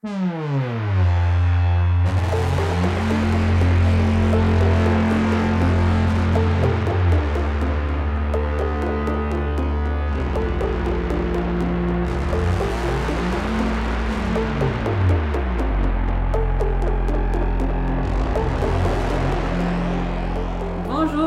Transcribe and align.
Bonjour 0.00 0.14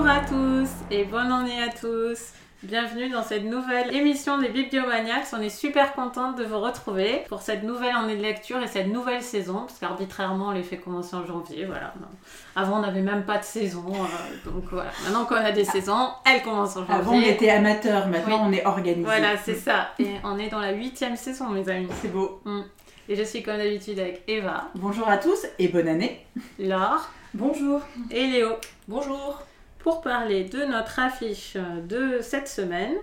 à 0.07 0.21
tous 0.21 0.69
et 0.89 1.03
bonne 1.03 1.29
année 1.29 1.61
à 1.61 1.67
tous. 1.67 2.31
Bienvenue 2.63 3.09
dans 3.09 3.23
cette 3.23 3.43
nouvelle 3.43 3.91
émission 3.95 4.37
des 4.37 4.49
Bibliomaniacs. 4.49 5.25
On 5.33 5.41
est 5.41 5.49
super 5.49 5.93
contente 5.93 6.37
de 6.37 6.43
vous 6.43 6.59
retrouver 6.59 7.23
pour 7.27 7.41
cette 7.41 7.63
nouvelle 7.63 7.95
année 7.95 8.15
de 8.15 8.21
lecture 8.21 8.61
et 8.61 8.67
cette 8.67 8.85
nouvelle 8.85 9.23
saison, 9.23 9.61
parce 9.61 9.79
qu'arbitrairement 9.79 10.49
on 10.49 10.51
les 10.51 10.61
fait 10.61 10.77
commencer 10.77 11.15
en 11.15 11.25
janvier. 11.25 11.65
Voilà. 11.65 11.91
Avant 12.55 12.77
on 12.77 12.81
n'avait 12.81 13.01
même 13.01 13.25
pas 13.25 13.39
de 13.39 13.43
saison, 13.43 13.83
euh, 13.91 14.49
donc 14.51 14.65
voilà. 14.69 14.91
Maintenant 15.03 15.25
qu'on 15.25 15.35
a 15.35 15.51
des 15.51 15.65
saisons, 15.65 16.09
elles 16.23 16.43
commencent 16.43 16.77
en 16.77 16.85
janvier. 16.85 16.93
Avant 16.95 17.13
on 17.13 17.21
était 17.21 17.49
amateur, 17.49 18.07
maintenant 18.07 18.43
Oui. 18.43 18.49
on 18.49 18.53
est 18.53 18.65
organisé. 18.65 19.05
Voilà, 19.05 19.37
c'est 19.37 19.55
ça. 19.55 19.89
Et 19.97 20.11
on 20.23 20.37
est 20.37 20.49
dans 20.49 20.59
la 20.59 20.73
huitième 20.73 21.15
saison, 21.15 21.49
mes 21.49 21.67
amis. 21.67 21.87
C'est 21.99 22.11
beau. 22.13 22.41
Mm. 22.45 22.61
Et 23.09 23.15
je 23.15 23.23
suis 23.23 23.41
comme 23.41 23.57
d'habitude 23.57 23.97
avec 23.97 24.21
Eva, 24.27 24.69
Bonjour 24.75 25.09
à 25.09 25.17
tous 25.17 25.47
et 25.57 25.67
bonne 25.67 25.87
année. 25.87 26.23
Laure 26.59 27.09
Bonjour. 27.33 27.81
et 28.11 28.27
Léo. 28.27 28.51
Bonjour. 28.87 29.41
Pour 29.83 30.01
parler 30.01 30.43
de 30.43 30.63
notre 30.65 30.99
affiche 30.99 31.57
de 31.87 32.19
cette 32.21 32.47
semaine, 32.47 32.95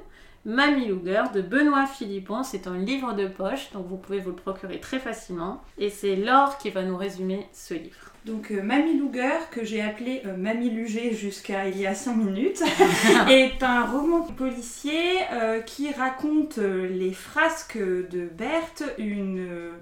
Mamie 0.45 0.87
Luger 0.87 1.25
de 1.35 1.43
Benoît 1.43 1.87
Philippon. 1.87 2.43
C'est 2.43 2.67
un 2.67 2.79
livre 2.79 3.13
de 3.13 3.27
poche, 3.27 3.71
donc 3.73 3.87
vous 3.87 3.97
pouvez 3.97 4.21
vous 4.21 4.31
le 4.31 4.37
procurer 4.37 4.81
très 4.81 4.99
facilement. 4.99 5.63
Et 5.77 5.91
c'est 5.91 6.17
Laure 6.17 6.57
qui 6.59 6.71
va 6.71 6.85
nous 6.85 6.97
résumer 6.97 7.47
ce 7.53 7.75
livre. 7.75 8.13
Donc 8.25 8.51
euh, 8.51 8.63
Mamie 8.63 8.95
Luger, 8.95 9.39
que 9.51 9.65
j'ai 9.65 9.83
appelé 9.83 10.23
euh, 10.27 10.37
Mamie 10.37 10.71
Luger 10.71 11.13
jusqu'à 11.13 11.69
il 11.69 11.79
y 11.79 11.87
a 11.87 11.95
5 11.95 12.17
minutes, 12.17 12.63
est 13.29 13.63
un 13.63 13.85
roman 13.85 14.23
policier 14.23 15.19
euh, 15.33 15.61
qui 15.61 15.93
raconte 15.93 16.59
les 16.59 17.13
frasques 17.13 17.79
de 17.79 18.29
Berthe, 18.37 18.85
une... 18.99 19.73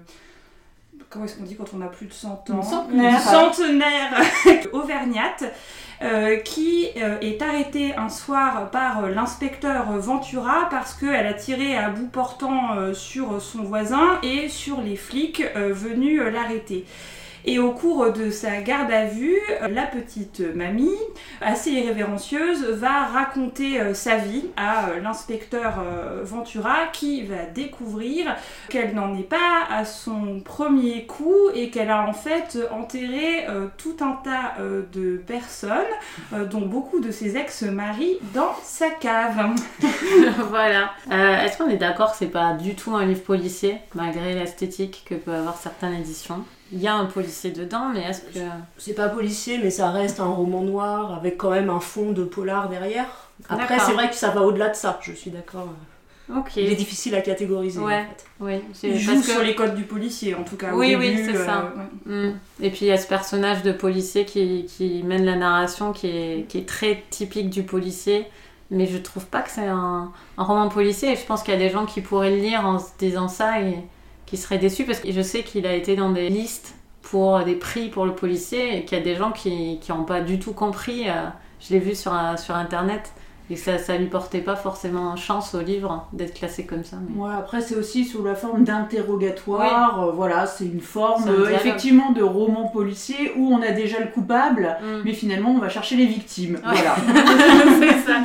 Comment 1.09 1.25
est-ce 1.25 1.37
qu'on 1.37 1.43
dit 1.43 1.55
quand 1.55 1.73
on 1.73 1.81
a 1.81 1.87
plus 1.87 2.07
de 2.07 2.13
100 2.13 2.29
ans 2.29 2.43
Une 2.49 2.63
centenaire. 2.63 3.21
Centenaire 3.21 4.21
auvergnate 4.73 5.45
euh, 6.01 6.35
qui 6.37 6.89
euh, 6.97 7.17
est 7.21 7.41
arrêtée 7.41 7.95
un 7.95 8.09
soir 8.09 8.69
par 8.69 9.03
euh, 9.03 9.09
l'inspecteur 9.09 9.91
Ventura 9.93 10.67
parce 10.69 10.93
qu'elle 10.93 11.25
a 11.25 11.33
tiré 11.33 11.75
à 11.75 11.89
bout 11.89 12.07
portant 12.07 12.93
sur 12.93 13.41
son 13.41 13.63
voisin 13.63 14.19
et 14.21 14.47
sur 14.49 14.81
les 14.81 14.95
flics 14.95 15.43
venus 15.55 16.21
l'arrêter. 16.21 16.85
Et 17.45 17.59
au 17.59 17.71
cours 17.71 18.11
de 18.11 18.29
sa 18.29 18.61
garde 18.61 18.91
à 18.91 19.05
vue, 19.05 19.39
euh, 19.61 19.67
la 19.69 19.83
petite 19.83 20.41
mamie, 20.55 20.97
assez 21.41 21.71
irrévérencieuse, 21.71 22.63
va 22.65 23.05
raconter 23.05 23.79
euh, 23.79 23.93
sa 23.93 24.17
vie 24.17 24.45
à 24.57 24.89
euh, 24.89 24.99
l'inspecteur 24.99 25.83
Ventura 26.23 26.87
qui 26.91 27.23
va 27.23 27.45
découvrir 27.53 28.35
qu'elle 28.69 28.93
n'en 28.93 29.17
est 29.17 29.23
pas 29.23 29.65
à 29.69 29.85
son 29.85 30.41
premier 30.43 31.05
coup 31.05 31.49
et 31.53 31.69
qu'elle 31.69 31.89
a 31.89 32.07
en 32.07 32.13
fait 32.13 32.57
enterré 32.71 33.45
tout 33.77 33.95
un 34.01 34.19
tas 34.23 34.55
de 34.93 35.17
personnes, 35.17 35.71
dont 36.49 36.61
beaucoup 36.61 36.99
de 36.99 37.11
ses 37.11 37.37
ex-maris, 37.37 38.17
dans 38.33 38.55
sa 38.63 38.89
cave. 38.89 39.55
voilà. 40.49 40.91
Est-ce 41.09 41.57
qu'on 41.57 41.69
est 41.69 41.77
d'accord 41.77 42.11
que 42.11 42.17
c'est 42.17 42.27
pas 42.27 42.53
du 42.53 42.75
tout 42.75 42.95
un 42.95 43.05
livre 43.05 43.23
policier, 43.23 43.77
malgré 43.95 44.33
l'esthétique 44.33 45.05
que 45.07 45.15
peut 45.15 45.33
avoir 45.33 45.57
certaines 45.57 45.95
éditions? 45.95 46.43
Il 46.71 46.79
y 46.81 46.87
a 46.87 46.93
un 46.95 47.05
policier 47.05 47.51
dedans, 47.51 47.89
mais 47.93 48.01
est-ce 48.01 48.21
que... 48.21 48.39
C'est 48.77 48.93
pas 48.93 49.07
policier, 49.09 49.57
mais 49.63 49.69
ça 49.69 49.89
reste 49.91 50.19
un 50.19 50.25
roman 50.27 50.61
noir 50.61 51.13
avec 51.13 51.37
quand 51.37 51.51
même 51.51 51.69
un 51.69 51.79
fond 51.79 52.11
de 52.11 52.23
polar 52.23 52.67
derrière. 52.69 53.05
Après, 53.49 53.79
c'est 53.79 53.93
vrai 53.93 54.09
que 54.09 54.15
ça 54.15 54.31
va 54.31 54.41
au-delà 54.41 54.69
de 54.69 54.75
ça, 54.75 54.99
je 55.01 55.13
suis 55.13 55.31
d'accord. 55.31 55.69
Ok. 56.35 56.57
Il 56.57 56.69
est 56.69 56.75
difficile 56.75 57.15
à 57.15 57.21
catégoriser 57.21 57.79
Ouais. 57.79 58.01
en 58.01 58.05
fait. 58.09 58.25
Oui, 58.41 58.61
c'est 58.73 58.89
Il 58.89 58.99
joue 58.99 59.13
parce 59.13 59.25
que- 59.27 59.31
sur 59.31 59.43
les 59.43 59.55
codes 59.55 59.75
du 59.75 59.83
policier, 59.83 60.35
en 60.35 60.43
tout 60.43 60.57
cas. 60.57 60.73
au 60.73 60.77
Oui, 60.79 60.93
oui, 60.97 61.15
début, 61.15 61.31
c'est 61.31 61.45
ça. 61.45 61.71
ouais. 62.05 62.13
Mm. 62.13 62.39
Et 62.61 62.69
puis 62.69 62.79
il 62.81 62.87
y 62.89 62.91
a 62.91 62.97
ce 62.97 63.07
personnage 63.07 63.63
de 63.63 63.71
policier 63.71 64.25
qui, 64.25 64.65
qui 64.65 65.03
mène 65.03 65.23
la 65.23 65.37
narration 65.37 65.93
qui 65.93 66.07
est, 66.07 66.45
qui 66.49 66.57
est 66.57 66.67
très 66.67 67.01
typique 67.11 67.49
du 67.49 67.63
policier. 67.63 68.25
Mais 68.71 68.85
je 68.87 68.97
trouve 68.97 69.25
pas 69.27 69.41
que 69.41 69.49
c'est 69.49 69.67
un, 69.67 70.11
un 70.37 70.43
roman 70.43 70.67
policier. 70.67 71.13
Et 71.13 71.15
je 71.15 71.25
pense 71.25 71.43
qu'il 71.43 71.53
y 71.53 71.55
a 71.55 71.59
des 71.59 71.69
gens 71.69 71.85
qui 71.85 72.01
pourraient 72.01 72.31
le 72.31 72.41
lire 72.41 72.65
en 72.67 72.77
se 72.79 72.89
disant 72.99 73.29
ça 73.29 73.61
et 73.61 73.77
qui 74.27 74.37
seraient 74.37 74.59
déçus. 74.59 74.83
Parce 74.83 74.99
que 74.99 75.11
je 75.11 75.21
sais 75.21 75.41
qu'il 75.41 75.65
a 75.65 75.73
été 75.73 75.95
dans 75.95 76.11
des 76.11 76.29
listes 76.29 76.75
pour 77.01 77.39
des 77.43 77.55
prix 77.55 77.89
pour 77.89 78.05
le 78.05 78.13
policier 78.13 78.77
et 78.77 78.85
qu'il 78.85 78.97
y 78.97 79.01
a 79.01 79.03
des 79.03 79.15
gens 79.15 79.31
qui 79.31 79.79
n'ont 79.89 80.03
pas 80.03 80.21
du 80.21 80.37
tout 80.39 80.53
compris. 80.53 81.09
euh, 81.09 81.13
je 81.59 81.73
l'ai 81.73 81.79
vu 81.79 81.95
sur, 81.95 82.13
un- 82.13 82.37
sur 82.37 82.53
internet. 82.55 83.11
Et 83.49 83.55
ça, 83.55 83.77
ça 83.77 83.95
lui 83.97 84.07
portait 84.07 84.41
pas 84.41 84.57
forcément 84.57 85.15
chance 85.15 85.55
au 85.55 85.61
livre 85.61 86.05
d'être 86.11 86.33
classé 86.33 86.65
comme 86.65 86.83
ça. 86.83 86.97
mais- 87.01 87.17
Ouais, 87.19 87.31
après 87.33 87.61
c'est 87.61 87.75
aussi 87.75 88.03
sous 88.03 88.21
la 88.21 88.35
forme 88.35 88.65
d'interrogatoire, 88.65 90.03
euh, 90.03 90.11
voilà, 90.11 90.45
c'est 90.45 90.65
une 90.65 90.81
forme 90.81 91.29
euh, 91.29 91.49
effectivement 91.55 92.11
de 92.11 92.21
roman 92.21 92.67
policier 92.67 93.31
où 93.37 93.49
on 93.53 93.61
a 93.61 93.71
déjà 93.71 93.99
le 94.01 94.07
coupable, 94.07 94.75
Mm. 94.81 95.01
mais 95.05 95.13
finalement 95.13 95.51
on 95.51 95.59
va 95.59 95.69
chercher 95.69 95.95
les 95.95 96.05
victimes. 96.07 96.59
Voilà. 96.61 96.95
c'est 97.79 98.05
ça. 98.05 98.17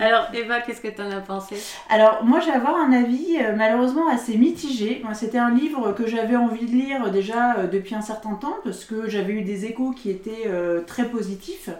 Alors 0.00 0.28
Eva, 0.32 0.60
qu'est-ce 0.60 0.80
que 0.80 0.88
tu 0.88 1.00
en 1.00 1.10
as 1.10 1.20
pensé? 1.20 1.56
Alors 1.88 2.24
moi 2.24 2.40
j'ai 2.40 2.50
avoir 2.50 2.76
un 2.76 2.92
avis 2.92 3.38
euh, 3.40 3.54
malheureusement 3.56 4.08
assez 4.08 4.36
mitigé. 4.36 5.02
C'était 5.14 5.38
un 5.38 5.50
livre 5.50 5.92
que 5.92 6.06
j'avais 6.06 6.36
envie 6.36 6.66
de 6.66 6.72
lire 6.72 7.10
déjà 7.10 7.56
euh, 7.56 7.66
depuis 7.66 7.94
un 7.94 8.00
certain 8.00 8.34
temps 8.34 8.56
parce 8.64 8.84
que 8.84 9.08
j'avais 9.08 9.32
eu 9.32 9.42
des 9.42 9.64
échos 9.64 9.90
qui 9.90 10.10
étaient 10.10 10.44
euh, 10.46 10.82
très 10.86 11.04
positifs. 11.04 11.70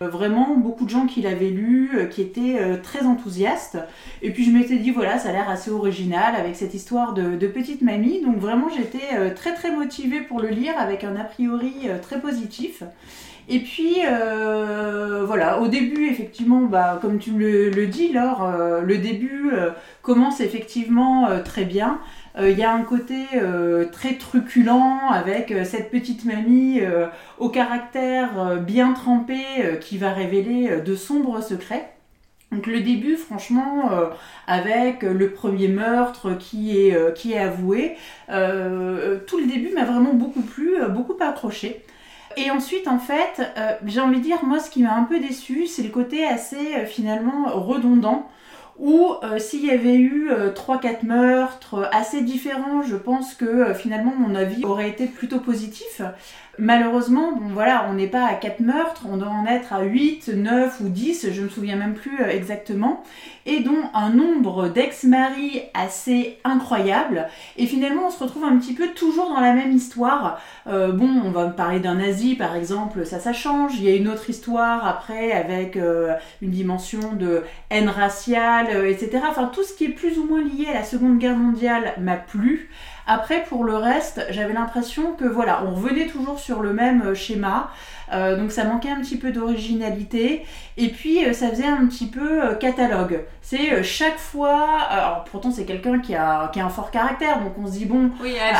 Euh, 0.00 0.08
Vraiment 0.08 0.56
beaucoup 0.56 0.84
de 0.84 0.90
gens 0.90 1.06
qui 1.06 1.22
l'avaient 1.22 1.50
lu, 1.50 1.90
euh, 1.94 2.06
qui 2.06 2.22
étaient 2.22 2.58
euh, 2.58 2.76
très 2.82 3.04
enthousiastes. 3.04 3.78
Et 4.22 4.30
puis 4.30 4.44
je 4.44 4.50
m'étais 4.50 4.76
dit 4.76 4.90
voilà 4.90 5.18
ça 5.18 5.30
a 5.30 5.32
l'air 5.32 5.50
assez 5.50 5.70
original 5.70 6.34
avec 6.36 6.56
cette 6.56 6.74
histoire 6.74 7.12
de, 7.12 7.46
petite 7.46 7.82
mamie. 7.82 8.22
Donc 8.22 8.38
vraiment 8.38 8.68
j'étais 8.74 9.34
très 9.34 9.52
très 9.54 9.70
motivée 9.70 10.20
pour 10.20 10.40
le 10.40 10.48
lire 10.48 10.74
avec 10.78 11.04
un 11.04 11.16
a 11.16 11.24
priori 11.24 11.74
très 12.00 12.20
positif. 12.20 12.82
Et 13.48 13.58
puis 13.58 13.96
voilà, 15.26 15.60
au 15.60 15.68
début 15.68 16.06
effectivement, 16.08 16.62
bah, 16.62 16.98
comme 17.02 17.18
tu 17.18 17.32
le, 17.32 17.70
le 17.70 17.86
dis 17.86 18.12
Laure, 18.12 18.48
le 18.82 18.98
début 18.98 19.50
commence 20.00 20.40
effectivement 20.40 21.28
très 21.44 21.64
bien. 21.64 21.98
Euh, 22.38 22.50
Il 22.50 22.58
y 22.58 22.62
a 22.62 22.72
un 22.72 22.82
côté 22.82 23.26
euh, 23.34 23.86
très 23.90 24.14
truculent 24.14 25.00
avec 25.10 25.50
euh, 25.50 25.64
cette 25.64 25.90
petite 25.90 26.24
mamie 26.24 26.80
au 27.38 27.48
caractère 27.48 28.58
bien 28.60 28.92
trempé 28.92 29.38
qui 29.80 29.98
va 29.98 30.12
révéler 30.12 30.80
de 30.80 30.94
sombres 30.94 31.42
secrets. 31.42 31.92
Donc 32.50 32.66
le 32.66 32.80
début, 32.80 33.16
franchement, 33.16 33.90
avec 34.46 35.02
le 35.02 35.30
premier 35.30 35.68
meurtre 35.68 36.36
qui 36.38 36.78
est, 36.78 37.14
qui 37.14 37.32
est 37.32 37.38
avoué, 37.38 37.96
tout 38.28 39.38
le 39.38 39.46
début 39.46 39.72
m'a 39.74 39.84
vraiment 39.84 40.12
beaucoup 40.12 40.42
plu, 40.42 40.74
beaucoup 40.90 41.16
accroché. 41.20 41.84
Et 42.36 42.50
ensuite, 42.50 42.88
en 42.88 42.98
fait, 42.98 43.42
j'ai 43.86 44.00
envie 44.00 44.18
de 44.18 44.24
dire, 44.24 44.44
moi, 44.44 44.58
ce 44.58 44.70
qui 44.70 44.82
m'a 44.82 44.94
un 44.94 45.04
peu 45.04 45.18
déçu, 45.18 45.66
c'est 45.66 45.82
le 45.82 45.90
côté 45.90 46.26
assez, 46.26 46.84
finalement, 46.86 47.48
redondant, 47.48 48.28
où 48.78 49.14
euh, 49.22 49.38
s'il 49.38 49.64
y 49.64 49.70
avait 49.70 49.96
eu 49.96 50.30
euh, 50.30 50.52
3-4 50.52 51.04
meurtres 51.04 51.74
euh, 51.74 51.86
assez 51.92 52.22
différents, 52.22 52.82
je 52.82 52.96
pense 52.96 53.34
que 53.34 53.44
euh, 53.44 53.74
finalement, 53.74 54.14
mon 54.16 54.34
avis 54.34 54.64
aurait 54.64 54.88
été 54.88 55.06
plutôt 55.06 55.38
positif. 55.40 56.02
Malheureusement, 56.58 57.32
bon 57.32 57.48
voilà, 57.48 57.86
on 57.88 57.94
n'est 57.94 58.08
pas 58.08 58.26
à 58.26 58.34
4 58.34 58.60
meurtres, 58.60 59.06
on 59.10 59.16
doit 59.16 59.28
en 59.28 59.46
être 59.46 59.72
à 59.72 59.82
8, 59.82 60.28
9 60.28 60.80
ou 60.80 60.88
10, 60.90 61.30
je 61.32 61.40
ne 61.40 61.46
me 61.46 61.50
souviens 61.50 61.76
même 61.76 61.94
plus 61.94 62.20
euh, 62.20 62.28
exactement, 62.28 63.02
et 63.46 63.60
dont 63.60 63.90
un 63.94 64.10
nombre 64.10 64.68
d'ex-maris 64.68 65.62
assez 65.74 66.38
incroyable. 66.44 67.28
Et 67.56 67.66
finalement, 67.66 68.06
on 68.06 68.10
se 68.10 68.22
retrouve 68.22 68.44
un 68.44 68.56
petit 68.58 68.74
peu 68.74 68.88
toujours 68.88 69.28
dans 69.28 69.40
la 69.40 69.52
même 69.52 69.72
histoire. 69.72 70.40
Euh, 70.66 70.92
bon, 70.92 71.08
on 71.24 71.30
va 71.30 71.46
me 71.46 71.52
parler 71.52 71.80
d'un 71.80 71.96
nazi 71.96 72.34
par 72.34 72.56
exemple, 72.56 73.04
ça, 73.06 73.18
ça 73.18 73.32
change. 73.32 73.76
Il 73.78 73.84
y 73.84 73.88
a 73.88 73.96
une 73.96 74.08
autre 74.08 74.30
histoire 74.30 74.86
après 74.86 75.32
avec 75.32 75.76
euh, 75.76 76.14
une 76.40 76.50
dimension 76.50 77.12
de 77.14 77.42
haine 77.70 77.88
raciale, 77.88 78.66
euh, 78.74 78.90
etc. 78.90 79.20
Enfin, 79.28 79.50
tout 79.52 79.62
ce 79.62 79.74
qui 79.74 79.84
est 79.86 79.88
plus 79.88 80.18
ou 80.18 80.24
moins 80.24 80.42
lié 80.42 80.66
à 80.70 80.74
la 80.74 80.84
Seconde 80.84 81.18
Guerre 81.18 81.36
mondiale 81.36 81.94
m'a 82.00 82.16
plu. 82.16 82.70
Après, 83.06 83.42
pour 83.48 83.64
le 83.64 83.74
reste, 83.76 84.24
j'avais 84.30 84.52
l'impression 84.52 85.12
que 85.18 85.24
voilà, 85.24 85.62
on 85.66 85.74
revenait 85.74 86.06
toujours 86.06 86.38
sur 86.38 86.60
le 86.60 86.72
même 86.72 87.02
euh, 87.06 87.14
schéma. 87.14 87.70
Euh, 88.12 88.36
donc 88.36 88.52
ça 88.52 88.64
manquait 88.64 88.90
un 88.90 89.00
petit 89.00 89.16
peu 89.16 89.32
d'originalité. 89.32 90.44
Et 90.76 90.88
puis 90.88 91.24
euh, 91.24 91.32
ça 91.32 91.48
faisait 91.48 91.66
un 91.66 91.86
petit 91.86 92.06
peu 92.06 92.44
euh, 92.44 92.54
catalogue. 92.54 93.24
C'est 93.40 93.82
chaque 93.82 94.18
fois. 94.18 94.66
Alors 94.90 95.24
pourtant, 95.30 95.50
c'est 95.50 95.64
quelqu'un 95.64 95.98
qui 95.98 96.14
a, 96.14 96.48
qui 96.52 96.60
a 96.60 96.64
un 96.66 96.68
fort 96.68 96.90
caractère. 96.90 97.40
Donc 97.40 97.54
on 97.60 97.66
se 97.66 97.72
dit, 97.72 97.86
bon, 97.86 98.10
Oui, 98.22 98.34
elle 98.40 98.54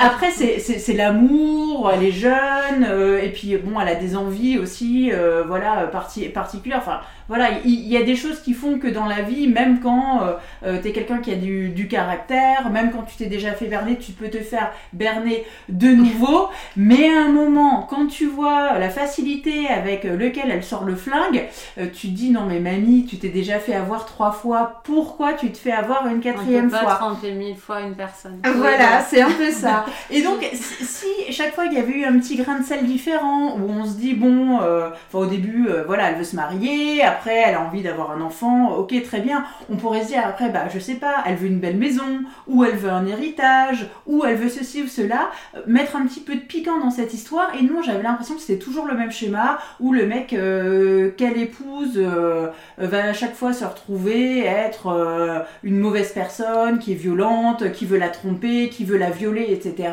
Après, 0.00 0.30
se 0.30 0.78
c'est- 0.78 0.94
l'amour, 0.94 1.90
elle 1.94 2.04
est 2.04 2.12
jeune, 2.12 2.86
et 3.22 3.28
puis 3.30 3.56
bon, 3.56 3.78
elle 3.80 3.88
a 3.88 3.94
des 3.94 4.16
envies 4.16 4.58
aussi, 4.58 5.10
voilà, 5.46 5.86
parti- 5.92 6.28
particulières. 6.28 6.78
Enfin, 6.78 7.00
voilà, 7.28 7.50
il 7.64 7.88
y, 7.88 7.96
a 7.96 8.02
des 8.02 8.16
choses 8.16 8.40
qui 8.40 8.52
font 8.52 8.78
que 8.78 8.86
dans 8.86 9.06
la 9.06 9.22
vie, 9.22 9.48
même 9.48 9.80
quand 9.80 10.22
euh, 10.22 10.32
euh, 10.64 10.78
t'es 10.82 10.92
quelqu'un 10.92 11.18
qui 11.18 11.32
a 11.32 11.36
du, 11.36 11.70
du 11.70 11.88
caractère, 11.88 12.68
même 12.70 12.90
quand 12.92 13.02
tu 13.02 13.16
t'es 13.16 13.26
déjà 13.26 13.52
fait 13.52 13.64
berner, 13.66 13.96
tu 13.96 14.12
peux 14.12 14.28
te 14.28 14.38
faire 14.38 14.72
berner 14.92 15.46
de 15.70 15.88
nouveau. 15.88 16.48
Mais 16.76 17.08
à 17.08 17.22
un 17.22 17.28
moment, 17.28 17.86
quand 17.88 18.08
tu 18.08 18.26
vois 18.26 18.78
la 18.78 18.90
facilité 18.90 19.68
avec 19.68 20.04
lequel 20.04 20.50
elle 20.50 20.62
sort 20.62 20.84
le 20.84 20.96
flingue, 20.96 21.48
euh, 21.78 21.86
tu 21.86 22.08
te 22.08 22.12
dis 22.12 22.30
non 22.30 22.42
mais 22.46 22.60
mamie, 22.60 23.06
tu 23.06 23.16
t'es 23.16 23.28
déjà 23.28 23.58
fait 23.58 23.74
avoir 23.74 24.04
trois 24.04 24.32
fois, 24.32 24.82
pourquoi 24.84 25.32
tu 25.32 25.50
te 25.50 25.56
fais 25.56 25.72
avoir 25.72 26.06
une 26.06 26.20
quatrième 26.20 26.66
On 26.66 26.68
peut 26.68 26.84
pas 26.84 26.96
fois 26.96 27.16
mille 27.30 27.56
fois 27.56 27.80
une 27.80 27.94
personne. 27.94 28.40
voilà, 28.56 29.00
c'est 29.00 29.22
un 29.22 29.30
peu 29.30 29.50
ça. 29.50 29.86
Et 30.10 30.20
donc, 30.20 30.44
si 30.52 31.06
chaque 31.32 31.54
fois 31.54 31.64
qu'il 31.68 31.78
y 31.78 31.80
avait 31.80 31.92
eu 31.92 32.04
un 32.04 32.18
petit 32.18 32.36
grain 32.36 32.58
de 32.58 32.64
sel 32.64 32.84
différent, 32.84 33.56
où 33.56 33.70
on 33.70 33.86
se 33.86 33.94
dit, 33.94 34.14
bon, 34.14 34.60
euh, 34.60 34.90
au 35.12 35.26
début, 35.26 35.68
voilà, 35.86 36.10
elle 36.10 36.16
veut 36.16 36.24
se 36.24 36.36
marier, 36.36 37.02
après, 37.02 37.13
elle 37.26 37.54
a 37.54 37.60
envie 37.60 37.82
d'avoir 37.82 38.10
un 38.10 38.20
enfant, 38.20 38.74
ok, 38.76 38.94
très 39.02 39.20
bien. 39.20 39.44
On 39.70 39.76
pourrait 39.76 40.02
se 40.02 40.08
dire, 40.08 40.22
après, 40.24 40.50
bah, 40.50 40.68
je 40.72 40.78
sais 40.78 40.94
pas, 40.94 41.22
elle 41.26 41.36
veut 41.36 41.48
une 41.48 41.58
belle 41.58 41.76
maison, 41.76 42.22
ou 42.46 42.64
elle 42.64 42.76
veut 42.76 42.90
un 42.90 43.06
héritage, 43.06 43.88
ou 44.06 44.24
elle 44.24 44.36
veut 44.36 44.48
ceci 44.48 44.82
ou 44.82 44.86
cela, 44.86 45.30
euh, 45.56 45.60
mettre 45.66 45.96
un 45.96 46.06
petit 46.06 46.20
peu 46.20 46.34
de 46.34 46.40
piquant 46.40 46.78
dans 46.78 46.90
cette 46.90 47.14
histoire. 47.14 47.54
Et 47.58 47.62
non, 47.62 47.82
j'avais 47.82 48.02
l'impression 48.02 48.34
que 48.34 48.40
c'était 48.40 48.62
toujours 48.62 48.86
le 48.86 48.94
même 48.94 49.10
schéma, 49.10 49.58
où 49.80 49.92
le 49.92 50.06
mec 50.06 50.32
euh, 50.32 51.10
qu'elle 51.16 51.38
épouse 51.38 51.94
euh, 51.96 52.48
va 52.78 53.04
à 53.04 53.12
chaque 53.12 53.34
fois 53.34 53.52
se 53.52 53.64
retrouver 53.64 54.44
être 54.44 55.44
une 55.62 55.78
mauvaise 55.78 56.12
personne, 56.12 56.78
qui 56.78 56.92
est 56.92 56.96
violente, 56.96 57.72
qui 57.72 57.86
veut 57.86 57.98
la 57.98 58.08
tromper, 58.08 58.68
qui 58.68 58.84
veut 58.84 58.98
la 58.98 59.10
violer, 59.10 59.46
etc. 59.50 59.92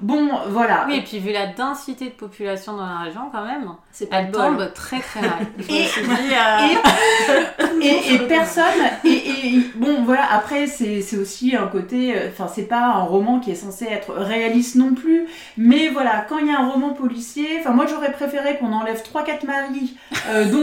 Bon, 0.00 0.28
voilà. 0.48 0.84
Oui, 0.88 0.96
et 0.96 1.02
puis 1.02 1.18
vu 1.18 1.32
la 1.32 1.46
densité 1.48 2.04
de 2.06 2.10
population 2.12 2.76
dans 2.76 2.86
la 2.86 2.98
région, 2.98 3.22
quand 3.32 3.44
même, 3.44 3.68
C'est 3.90 4.08
pas 4.08 4.18
elle 4.18 4.30
bol. 4.30 4.40
tombe 4.42 4.72
très 4.72 5.00
très 5.00 5.20
mal. 5.22 5.30
Et- 5.68 5.84
euh, 5.86 7.80
et, 7.80 7.86
et, 7.86 8.14
et 8.14 8.18
personne 8.28 8.64
et, 9.04 9.08
et- 9.10 9.60
bon 9.76 10.02
voilà 10.04 10.22
après 10.32 10.66
c'est 10.66 11.00
c'est 11.02 11.16
aussi 11.16 11.54
un 11.56 11.66
côté 11.66 12.14
euh, 12.16 12.28
enfin 12.32 12.50
c'est 12.52 12.64
pas 12.68 12.80
un 12.80 13.02
roman 13.02 13.38
qui 13.40 13.50
est 13.52 13.54
censé 13.56 13.86
être 13.86 14.12
réaliste 14.14 14.74
non 14.76 14.94
plus 14.94 15.26
mais 15.56 15.88
voilà 15.88 16.24
quand 16.28 16.38
il 16.38 16.46
y 16.48 16.50
a 16.50 16.58
un 16.60 16.68
roman 16.68 16.90
policier 16.90 17.46
enfin 17.60 17.70
moi 17.70 17.86
j'aurais 17.88 18.12
préféré 18.12 18.56
qu'on 18.58 18.72
enlève 18.72 19.02
3 19.02 19.24
4 19.24 19.44
maris 19.44 19.96
euh, 20.28 20.44
donc 20.50 20.62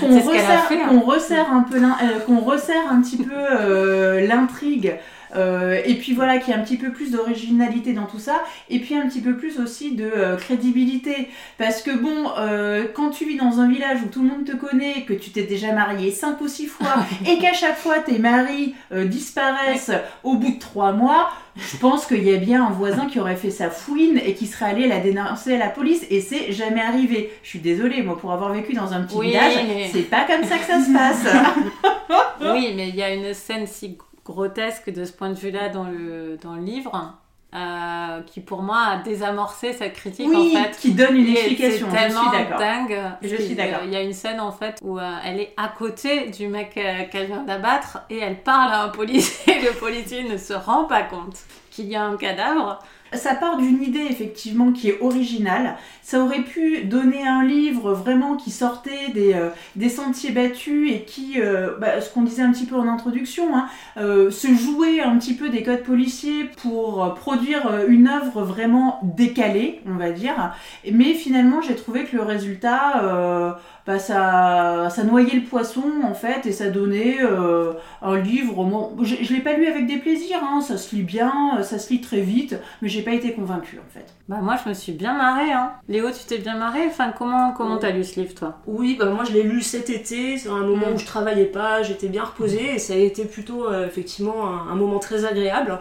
qu'on 0.00 0.20
resserre 0.20 0.68
hein. 0.70 0.88
qu'on 0.88 1.00
resserre 1.00 1.52
un 1.52 1.62
peu 1.62 1.76
euh, 1.76 2.18
qu'on 2.26 2.40
resserre 2.40 2.90
un 2.90 3.00
petit 3.00 3.18
peu 3.18 3.32
euh, 3.34 4.26
l'intrigue 4.26 4.94
euh, 5.36 5.80
et 5.84 5.94
puis 5.94 6.12
voilà, 6.12 6.38
qu'il 6.38 6.52
y 6.52 6.56
ait 6.56 6.60
un 6.60 6.64
petit 6.64 6.76
peu 6.76 6.90
plus 6.92 7.12
d'originalité 7.12 7.92
dans 7.92 8.06
tout 8.06 8.18
ça, 8.18 8.42
et 8.68 8.78
puis 8.80 8.94
un 8.96 9.06
petit 9.08 9.20
peu 9.20 9.36
plus 9.36 9.58
aussi 9.58 9.94
de 9.94 10.04
euh, 10.04 10.36
crédibilité. 10.36 11.28
Parce 11.58 11.82
que 11.82 11.90
bon, 11.90 12.30
euh, 12.38 12.86
quand 12.94 13.10
tu 13.10 13.24
vis 13.26 13.36
dans 13.36 13.60
un 13.60 13.68
village 13.68 13.98
où 14.04 14.08
tout 14.08 14.22
le 14.22 14.28
monde 14.28 14.44
te 14.44 14.56
connaît, 14.56 15.02
que 15.02 15.12
tu 15.12 15.30
t'es 15.30 15.42
déjà 15.42 15.72
marié 15.72 16.10
cinq 16.10 16.40
ou 16.40 16.48
six 16.48 16.66
fois, 16.66 16.96
et 17.28 17.38
qu'à 17.38 17.52
chaque 17.52 17.76
fois 17.76 17.98
tes 18.00 18.18
maris 18.18 18.74
disparaissent 18.92 19.92
au 20.24 20.36
bout 20.36 20.52
de 20.52 20.58
trois 20.58 20.92
mois, 20.92 21.30
je 21.56 21.76
pense 21.76 22.06
qu'il 22.06 22.22
y 22.24 22.34
a 22.34 22.38
bien 22.38 22.64
un 22.64 22.70
voisin 22.70 23.06
qui 23.06 23.18
aurait 23.20 23.36
fait 23.36 23.50
sa 23.50 23.70
fouine 23.70 24.18
et 24.24 24.34
qui 24.34 24.46
serait 24.46 24.66
allé 24.70 24.88
la 24.88 25.00
dénoncer 25.00 25.54
à 25.54 25.58
la 25.58 25.68
police, 25.68 26.04
et 26.10 26.20
c'est 26.20 26.52
jamais 26.52 26.80
arrivé. 26.80 27.32
Je 27.42 27.48
suis 27.48 27.58
désolée, 27.58 28.02
moi, 28.02 28.16
pour 28.18 28.32
avoir 28.32 28.52
vécu 28.52 28.72
dans 28.72 28.92
un 28.92 29.02
petit 29.02 29.16
Oui, 29.16 29.26
village, 29.28 29.54
mais- 29.66 29.90
c'est 29.92 30.02
pas 30.02 30.24
comme 30.26 30.44
ça 30.44 30.58
que 30.58 30.64
ça 30.64 30.80
se 30.80 30.92
passe. 30.92 31.24
Oui, 32.40 32.72
mais 32.74 32.88
il 32.88 32.96
y 32.96 33.02
a 33.02 33.12
une 33.12 33.34
scène 33.34 33.66
si 33.66 33.96
grotesque 34.30 34.90
de 34.90 35.04
ce 35.04 35.12
point 35.12 35.30
de 35.30 35.38
vue-là 35.38 35.68
dans 35.68 35.84
le, 35.84 36.38
dans 36.42 36.54
le 36.54 36.62
livre, 36.62 37.14
euh, 37.52 38.20
qui 38.26 38.40
pour 38.40 38.62
moi 38.62 38.78
a 38.78 38.96
désamorcé 38.98 39.72
cette 39.72 39.94
critique 39.94 40.28
oui, 40.28 40.54
en 40.56 40.62
fait. 40.62 40.76
qui 40.78 40.92
donne 40.92 41.16
une 41.16 41.30
explication, 41.30 41.88
C'est 41.90 41.96
je 41.96 42.04
tellement 42.04 42.30
suis 42.30 42.58
dingue. 42.58 42.98
Je 43.22 43.36
suis 43.36 43.54
d'accord. 43.56 43.80
Il 43.84 43.92
y 43.92 43.96
a 43.96 44.02
une 44.02 44.12
scène 44.12 44.38
en 44.38 44.52
fait 44.52 44.78
où 44.82 45.00
euh, 45.00 45.16
elle 45.24 45.40
est 45.40 45.52
à 45.56 45.66
côté 45.66 46.28
du 46.28 46.46
mec 46.46 46.76
euh, 46.76 47.02
qu'elle 47.10 47.26
vient 47.26 47.42
d'abattre 47.42 48.02
et 48.08 48.18
elle 48.18 48.40
parle 48.42 48.72
à 48.72 48.84
un 48.84 48.88
policier. 48.88 49.54
Le 49.62 49.76
policier 49.76 50.22
ne 50.22 50.36
se 50.36 50.52
rend 50.52 50.84
pas 50.84 51.02
compte 51.02 51.38
qu'il 51.72 51.86
y 51.86 51.96
a 51.96 52.04
un 52.04 52.16
cadavre. 52.16 52.78
Ça 53.12 53.34
part 53.34 53.56
d'une 53.56 53.82
idée 53.82 54.06
effectivement 54.08 54.72
qui 54.72 54.88
est 54.88 55.00
originale. 55.00 55.76
Ça 56.02 56.20
aurait 56.20 56.42
pu 56.42 56.84
donner 56.84 57.26
un 57.26 57.44
livre 57.44 57.92
vraiment 57.92 58.36
qui 58.36 58.50
sortait 58.50 59.10
des, 59.12 59.34
euh, 59.34 59.48
des 59.74 59.88
sentiers 59.88 60.30
battus 60.30 60.92
et 60.92 61.02
qui, 61.02 61.40
euh, 61.40 61.76
bah, 61.80 62.00
ce 62.00 62.12
qu'on 62.12 62.22
disait 62.22 62.42
un 62.42 62.52
petit 62.52 62.66
peu 62.66 62.76
en 62.76 62.86
introduction, 62.86 63.56
hein, 63.56 63.66
euh, 63.96 64.30
se 64.30 64.48
jouer 64.54 65.00
un 65.00 65.16
petit 65.18 65.34
peu 65.34 65.48
des 65.48 65.62
codes 65.64 65.82
policiers 65.82 66.44
pour 66.62 67.14
produire 67.14 67.84
une 67.88 68.06
œuvre 68.06 68.42
vraiment 68.42 69.00
décalée, 69.02 69.80
on 69.86 69.94
va 69.94 70.10
dire. 70.10 70.54
Mais 70.90 71.14
finalement, 71.14 71.60
j'ai 71.62 71.74
trouvé 71.74 72.04
que 72.04 72.16
le 72.16 72.22
résultat, 72.22 73.58
bah, 73.86 73.98
ça, 73.98 74.88
ça 74.90 75.04
noyait 75.04 75.34
le 75.36 75.44
poisson 75.44 75.82
en 76.04 76.14
fait 76.14 76.46
et 76.46 76.52
ça 76.52 76.68
donnait 76.68 77.18
euh, 77.22 77.72
un 78.02 78.18
livre. 78.18 78.62
Bon, 78.64 78.92
je 79.02 79.16
je 79.22 79.32
l'ai 79.34 79.40
pas 79.40 79.54
lu 79.54 79.66
avec 79.66 79.86
des 79.86 79.96
plaisirs, 79.98 80.40
hein, 80.42 80.60
ça 80.60 80.76
se 80.76 80.94
lit 80.94 81.02
bien, 81.02 81.58
euh, 81.58 81.62
ça 81.62 81.78
se 81.78 81.90
lit 81.92 82.00
très 82.00 82.20
vite, 82.20 82.56
mais 82.82 82.88
j'ai 82.88 83.02
pas 83.02 83.12
été 83.12 83.32
convaincue 83.32 83.78
en 83.78 83.90
fait. 83.92 84.06
Bah 84.28 84.38
moi 84.42 84.56
je 84.62 84.68
me 84.68 84.74
suis 84.74 84.92
bien 84.92 85.14
marrée. 85.14 85.50
Hein. 85.52 85.72
Léo, 85.88 86.10
tu 86.10 86.24
t'es 86.26 86.38
bien 86.38 86.56
marrée? 86.56 86.84
Enfin 86.86 87.12
comment 87.16 87.52
comment 87.52 87.78
t'as 87.78 87.90
lu 87.90 88.04
ce 88.04 88.20
livre 88.20 88.34
toi? 88.34 88.58
Oui, 88.66 88.96
bah 88.98 89.06
moi 89.06 89.24
je 89.24 89.32
l'ai 89.32 89.42
lu 89.42 89.60
cet 89.62 89.90
été, 89.90 90.38
c'est 90.38 90.48
un 90.48 90.60
moment 90.60 90.88
Mm. 90.90 90.94
où 90.94 90.98
je 90.98 91.06
travaillais 91.06 91.46
pas, 91.46 91.82
j'étais 91.82 92.08
bien 92.08 92.24
reposée 92.24 92.74
et 92.74 92.78
ça 92.78 92.94
a 92.94 92.96
été 92.96 93.24
plutôt 93.24 93.66
euh, 93.68 93.86
effectivement 93.86 94.46
un, 94.46 94.72
un 94.72 94.74
moment 94.76 94.98
très 94.98 95.24
agréable. 95.24 95.78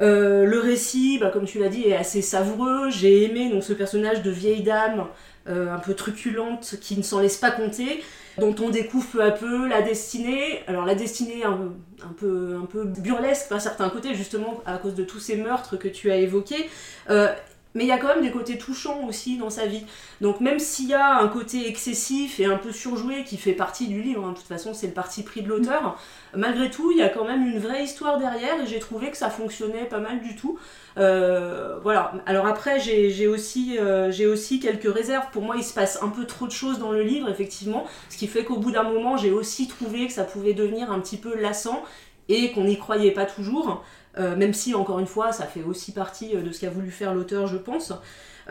Euh, 0.00 0.44
le 0.44 0.60
récit, 0.60 1.18
bah, 1.20 1.30
comme 1.32 1.44
tu 1.44 1.58
l'as 1.58 1.68
dit, 1.68 1.88
est 1.88 1.96
assez 1.96 2.22
savoureux. 2.22 2.88
J'ai 2.90 3.24
aimé 3.24 3.50
donc 3.50 3.64
ce 3.64 3.72
personnage 3.72 4.22
de 4.22 4.30
vieille 4.30 4.62
dame 4.62 5.06
euh, 5.48 5.74
un 5.74 5.78
peu 5.78 5.94
truculente 5.94 6.76
qui 6.80 6.96
ne 6.96 7.02
s'en 7.02 7.20
laisse 7.20 7.36
pas 7.36 7.50
compter, 7.50 8.02
dont 8.38 8.54
on 8.60 8.68
découvre 8.70 9.06
peu 9.08 9.22
à 9.22 9.30
peu 9.30 9.68
la 9.68 9.82
destinée. 9.82 10.62
Alors 10.66 10.84
la 10.84 10.94
destinée 10.94 11.44
un, 11.44 11.72
peu 12.16 12.84
burlesque 12.84 13.48
par 13.48 13.60
certains 13.60 13.88
côtés, 13.90 14.14
justement 14.14 14.60
à 14.66 14.78
cause 14.78 14.94
de 14.94 15.04
tous 15.04 15.20
ces 15.20 15.36
meurtres 15.36 15.76
que 15.76 15.88
tu 15.88 16.10
as 16.10 16.16
évoqués. 16.16 16.68
Euh, 17.10 17.32
mais 17.78 17.84
il 17.84 17.86
y 17.86 17.92
a 17.92 17.98
quand 17.98 18.08
même 18.08 18.22
des 18.22 18.32
côtés 18.32 18.58
touchants 18.58 19.06
aussi 19.06 19.36
dans 19.36 19.50
sa 19.50 19.66
vie. 19.66 19.84
Donc 20.20 20.40
même 20.40 20.58
s'il 20.58 20.88
y 20.88 20.94
a 20.94 21.20
un 21.20 21.28
côté 21.28 21.68
excessif 21.68 22.40
et 22.40 22.44
un 22.44 22.56
peu 22.56 22.72
surjoué 22.72 23.22
qui 23.22 23.36
fait 23.36 23.52
partie 23.52 23.86
du 23.86 24.02
livre, 24.02 24.24
hein, 24.26 24.32
de 24.32 24.36
toute 24.36 24.48
façon 24.48 24.74
c'est 24.74 24.88
le 24.88 24.92
parti 24.92 25.22
pris 25.22 25.42
de 25.42 25.48
l'auteur, 25.48 25.96
malgré 26.34 26.70
tout 26.70 26.90
il 26.90 26.98
y 26.98 27.02
a 27.02 27.08
quand 27.08 27.24
même 27.24 27.46
une 27.46 27.60
vraie 27.60 27.84
histoire 27.84 28.18
derrière 28.18 28.60
et 28.60 28.66
j'ai 28.66 28.80
trouvé 28.80 29.12
que 29.12 29.16
ça 29.16 29.30
fonctionnait 29.30 29.84
pas 29.84 30.00
mal 30.00 30.20
du 30.20 30.34
tout. 30.34 30.58
Euh, 30.96 31.78
voilà, 31.84 32.14
alors 32.26 32.46
après 32.46 32.80
j'ai 32.80 33.28
aussi, 33.28 33.78
euh, 33.78 34.10
j'ai 34.10 34.26
aussi 34.26 34.58
quelques 34.58 34.92
réserves. 34.92 35.26
Pour 35.30 35.42
moi 35.42 35.54
il 35.56 35.62
se 35.62 35.72
passe 35.72 36.02
un 36.02 36.08
peu 36.08 36.24
trop 36.24 36.48
de 36.48 36.52
choses 36.52 36.80
dans 36.80 36.90
le 36.90 37.04
livre 37.04 37.28
effectivement, 37.30 37.86
ce 38.10 38.16
qui 38.16 38.26
fait 38.26 38.42
qu'au 38.42 38.56
bout 38.56 38.72
d'un 38.72 38.82
moment 38.82 39.16
j'ai 39.16 39.30
aussi 39.30 39.68
trouvé 39.68 40.08
que 40.08 40.12
ça 40.12 40.24
pouvait 40.24 40.52
devenir 40.52 40.90
un 40.90 40.98
petit 40.98 41.16
peu 41.16 41.40
lassant 41.40 41.84
et 42.28 42.50
qu'on 42.50 42.64
n'y 42.64 42.76
croyait 42.76 43.12
pas 43.12 43.24
toujours. 43.24 43.84
Euh, 44.18 44.36
même 44.36 44.52
si, 44.52 44.74
encore 44.74 44.98
une 44.98 45.06
fois, 45.06 45.32
ça 45.32 45.44
fait 45.46 45.62
aussi 45.62 45.92
partie 45.92 46.36
euh, 46.36 46.42
de 46.42 46.50
ce 46.50 46.60
qu'a 46.60 46.70
voulu 46.70 46.90
faire 46.90 47.14
l'auteur, 47.14 47.46
je 47.46 47.56
pense. 47.56 47.92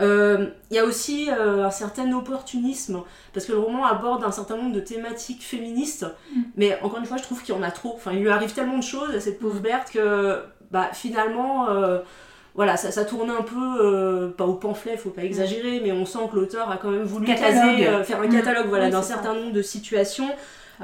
Euh, 0.00 0.46
Il 0.70 0.76
y 0.76 0.78
a 0.78 0.84
aussi 0.84 1.28
euh, 1.30 1.66
un 1.66 1.70
certain 1.70 2.10
opportunisme, 2.12 3.02
parce 3.34 3.46
que 3.46 3.52
le 3.52 3.58
roman 3.58 3.84
aborde 3.84 4.24
un 4.24 4.30
certain 4.30 4.56
nombre 4.56 4.72
de 4.74 4.80
thématiques 4.80 5.42
féministes, 5.42 6.06
mais 6.56 6.78
encore 6.82 7.00
une 7.00 7.06
fois, 7.06 7.16
je 7.16 7.24
trouve 7.24 7.42
qu'il 7.42 7.54
y 7.54 7.58
en 7.58 7.62
a 7.62 7.70
trop. 7.70 7.94
Enfin, 7.96 8.12
il 8.12 8.20
lui 8.20 8.30
arrive 8.30 8.52
tellement 8.52 8.78
de 8.78 8.82
choses 8.82 9.14
à 9.14 9.20
cette 9.20 9.38
pauvre 9.40 9.60
Berthe 9.60 9.90
que, 9.90 10.40
bah, 10.70 10.90
finalement, 10.92 11.66
voilà, 12.58 12.76
ça, 12.76 12.90
ça 12.90 13.04
tourne 13.04 13.30
un 13.30 13.42
peu, 13.42 13.78
euh, 13.80 14.28
pas 14.36 14.44
au 14.44 14.54
pamphlet, 14.54 14.96
faut 14.96 15.10
pas 15.10 15.22
exagérer, 15.22 15.80
mais 15.80 15.92
on 15.92 16.04
sent 16.04 16.18
que 16.30 16.34
l'auteur 16.34 16.68
a 16.72 16.76
quand 16.76 16.90
même 16.90 17.04
voulu 17.04 17.24
caser, 17.24 17.86
euh, 17.86 18.02
faire 18.02 18.20
un 18.20 18.26
Mm. 18.26 18.32
catalogue 18.32 18.66
voilà, 18.66 18.86
Oui, 18.86 18.90
d'un 18.90 19.02
certain 19.02 19.32
nombre 19.32 19.52
de 19.52 19.62
situations. 19.62 20.28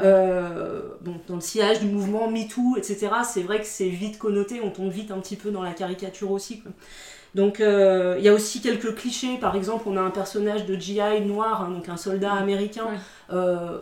Euh, 0.03 0.81
bon, 1.03 1.15
dans 1.29 1.35
le 1.35 1.41
sillage 1.41 1.81
du 1.81 1.87
mouvement 1.87 2.29
MeToo, 2.31 2.77
etc., 2.77 3.09
c'est 3.25 3.43
vrai 3.43 3.59
que 3.59 3.67
c'est 3.67 3.89
vite 3.89 4.19
connoté, 4.19 4.61
on 4.65 4.71
tombe 4.71 4.91
vite 4.91 5.11
un 5.11 5.19
petit 5.19 5.35
peu 5.37 5.51
dans 5.51 5.63
la 5.63 5.73
caricature 5.73 6.31
aussi. 6.31 6.61
quoi. 6.61 6.71
Donc 7.35 7.57
il 7.59 8.23
y 8.25 8.29
a 8.29 8.33
aussi 8.33 8.61
quelques 8.61 8.95
clichés, 8.95 9.37
par 9.41 9.57
exemple 9.57 9.85
on 9.87 9.97
a 9.97 10.01
un 10.01 10.11
personnage 10.11 10.67
de 10.67 10.77
GI 10.77 11.01
noir, 11.27 11.63
hein, 11.63 11.71
donc 11.75 11.89
un 11.89 11.97
soldat 11.97 12.33
américain. 12.35 12.85
Ouais. 12.85 13.37
Euh, 13.37 13.79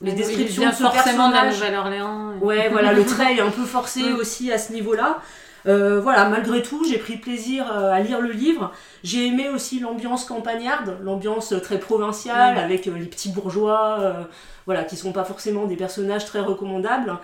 les 0.00 0.12
descriptions 0.12 0.68
de 0.68 0.74
ce 0.74 0.82
forcément 0.82 1.28
de 1.28 1.34
la 1.34 1.42
personnage... 1.42 1.54
Nouvelle-Orléans. 1.60 2.32
Ouais, 2.40 2.68
voilà, 2.70 2.92
le 2.92 3.04
trait 3.04 3.34
est 3.36 3.40
un 3.40 3.50
peu 3.50 3.64
forcé 3.64 4.02
Mm. 4.12 4.16
aussi 4.16 4.52
à 4.52 4.58
ce 4.58 4.72
niveau-là. 4.72 5.18
Euh, 5.66 6.00
voilà, 6.00 6.28
malgré 6.28 6.62
tout, 6.62 6.84
j'ai 6.84 6.98
pris 6.98 7.16
plaisir 7.16 7.70
euh, 7.72 7.92
à 7.92 8.00
lire 8.00 8.20
le 8.20 8.32
livre. 8.32 8.72
J'ai 9.04 9.26
aimé 9.26 9.48
aussi 9.48 9.80
l'ambiance 9.80 10.24
campagnarde, 10.24 10.98
l'ambiance 11.02 11.52
euh, 11.52 11.60
très 11.60 11.78
provinciale, 11.78 12.58
avec 12.58 12.86
les 12.86 13.06
petits 13.06 13.30
bourgeois, 13.30 13.98
euh, 14.00 14.24
voilà, 14.66 14.84
qui 14.84 14.96
sont 14.96 15.12
pas 15.12 15.24
forcément 15.24 15.66
des 15.66 15.76
personnages 15.76 16.24
très 16.24 16.40
recommandables. 16.40 17.16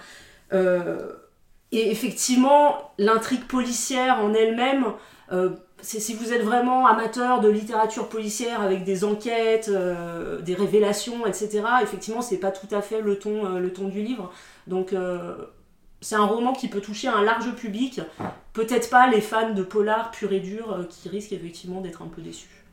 Euh, 0.52 1.12
et 1.72 1.90
effectivement, 1.90 2.92
l'intrigue 2.98 3.44
policière 3.44 4.20
en 4.20 4.32
elle-même, 4.32 4.86
euh, 5.32 5.50
c'est 5.80 6.00
si 6.00 6.14
vous 6.14 6.32
êtes 6.32 6.42
vraiment 6.42 6.86
amateur 6.86 7.40
de 7.40 7.48
littérature 7.48 8.08
policière 8.08 8.62
avec 8.62 8.84
des 8.84 9.04
enquêtes, 9.04 9.68
euh, 9.68 10.40
des 10.40 10.54
révélations, 10.54 11.26
etc. 11.26 11.62
Effectivement, 11.82 12.22
c'est 12.22 12.38
pas 12.38 12.50
tout 12.50 12.74
à 12.74 12.80
fait 12.82 13.00
le 13.00 13.18
ton, 13.18 13.44
euh, 13.46 13.58
le 13.58 13.72
ton 13.72 13.88
du 13.88 14.02
livre. 14.02 14.32
Donc, 14.66 14.92
euh, 14.92 15.34
c'est 16.00 16.14
un 16.14 16.24
roman 16.24 16.52
qui 16.52 16.68
peut 16.68 16.80
toucher 16.80 17.08
un 17.08 17.22
large 17.22 17.54
public. 17.54 18.00
Peut-être 18.52 18.90
pas 18.90 19.08
les 19.10 19.20
fans 19.20 19.52
de 19.52 19.62
polar 19.62 20.10
pur 20.10 20.32
et 20.32 20.40
dur 20.40 20.72
euh, 20.72 20.84
qui 20.84 21.08
risquent 21.08 21.32
effectivement 21.32 21.80
d'être 21.80 22.02
un 22.02 22.08
peu 22.08 22.22
déçus. 22.22 22.64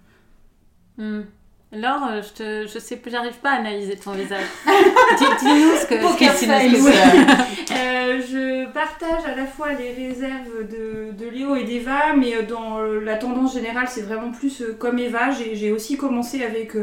Hmm. 0.98 1.24
Laure, 1.72 2.08
euh, 2.10 2.22
je, 2.22 2.30
te, 2.34 2.68
je 2.74 2.80
sais 2.80 3.02
j'arrive 3.08 3.34
pas 3.44 3.50
à 3.52 3.56
analyser 3.56 3.98
ton 3.98 4.12
visage. 4.12 4.46
Dis- 5.18 5.26
Dis-nous 5.42 5.76
ce 5.76 5.86
que, 5.88 5.96
ce 6.14 6.18
que 6.18 6.26
face. 6.48 6.64
Euh, 7.72 8.22
je 8.22 8.72
partage 8.72 9.26
à 9.26 9.36
la 9.36 9.46
fois 9.46 9.70
les 9.74 9.92
réserves 9.92 10.68
de, 10.70 11.12
de 11.12 11.30
Léo 11.30 11.56
et 11.56 11.64
d'Eva, 11.64 12.14
mais 12.16 12.36
euh, 12.36 12.44
dans 12.44 12.80
euh, 12.80 13.02
la 13.04 13.16
tendance 13.16 13.56
générale, 13.56 13.88
c'est 13.90 14.04
vraiment 14.04 14.32
plus 14.32 14.64
comme 14.80 15.00
Eva. 15.00 15.32
J'ai 15.32 15.72
aussi 15.74 15.98
commencé 15.98 16.44
avec 16.46 16.74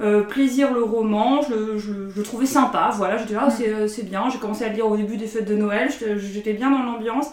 euh, 0.00 0.22
plaisir 0.22 0.72
le 0.72 0.82
roman, 0.82 1.42
je, 1.42 1.54
le- 1.54 1.78
je, 1.78 1.92
je 2.12 2.16
le 2.16 2.22
trouvais 2.24 2.46
sympa, 2.46 2.90
voilà, 2.94 3.18
je 3.18 3.24
disais 3.24 3.38
ah, 3.40 3.50
c'est 3.50 3.86
c'est 3.88 4.02
bien. 4.08 4.24
J'ai 4.32 4.38
commencé 4.38 4.64
à 4.64 4.68
le 4.68 4.74
lire 4.74 4.88
au 4.90 4.96
début 4.96 5.16
des 5.18 5.26
fêtes 5.26 5.44
de 5.48 5.54
Noël, 5.54 5.90
j'étais 6.16 6.54
bien 6.54 6.70
dans 6.70 6.82
l'ambiance. 6.82 7.28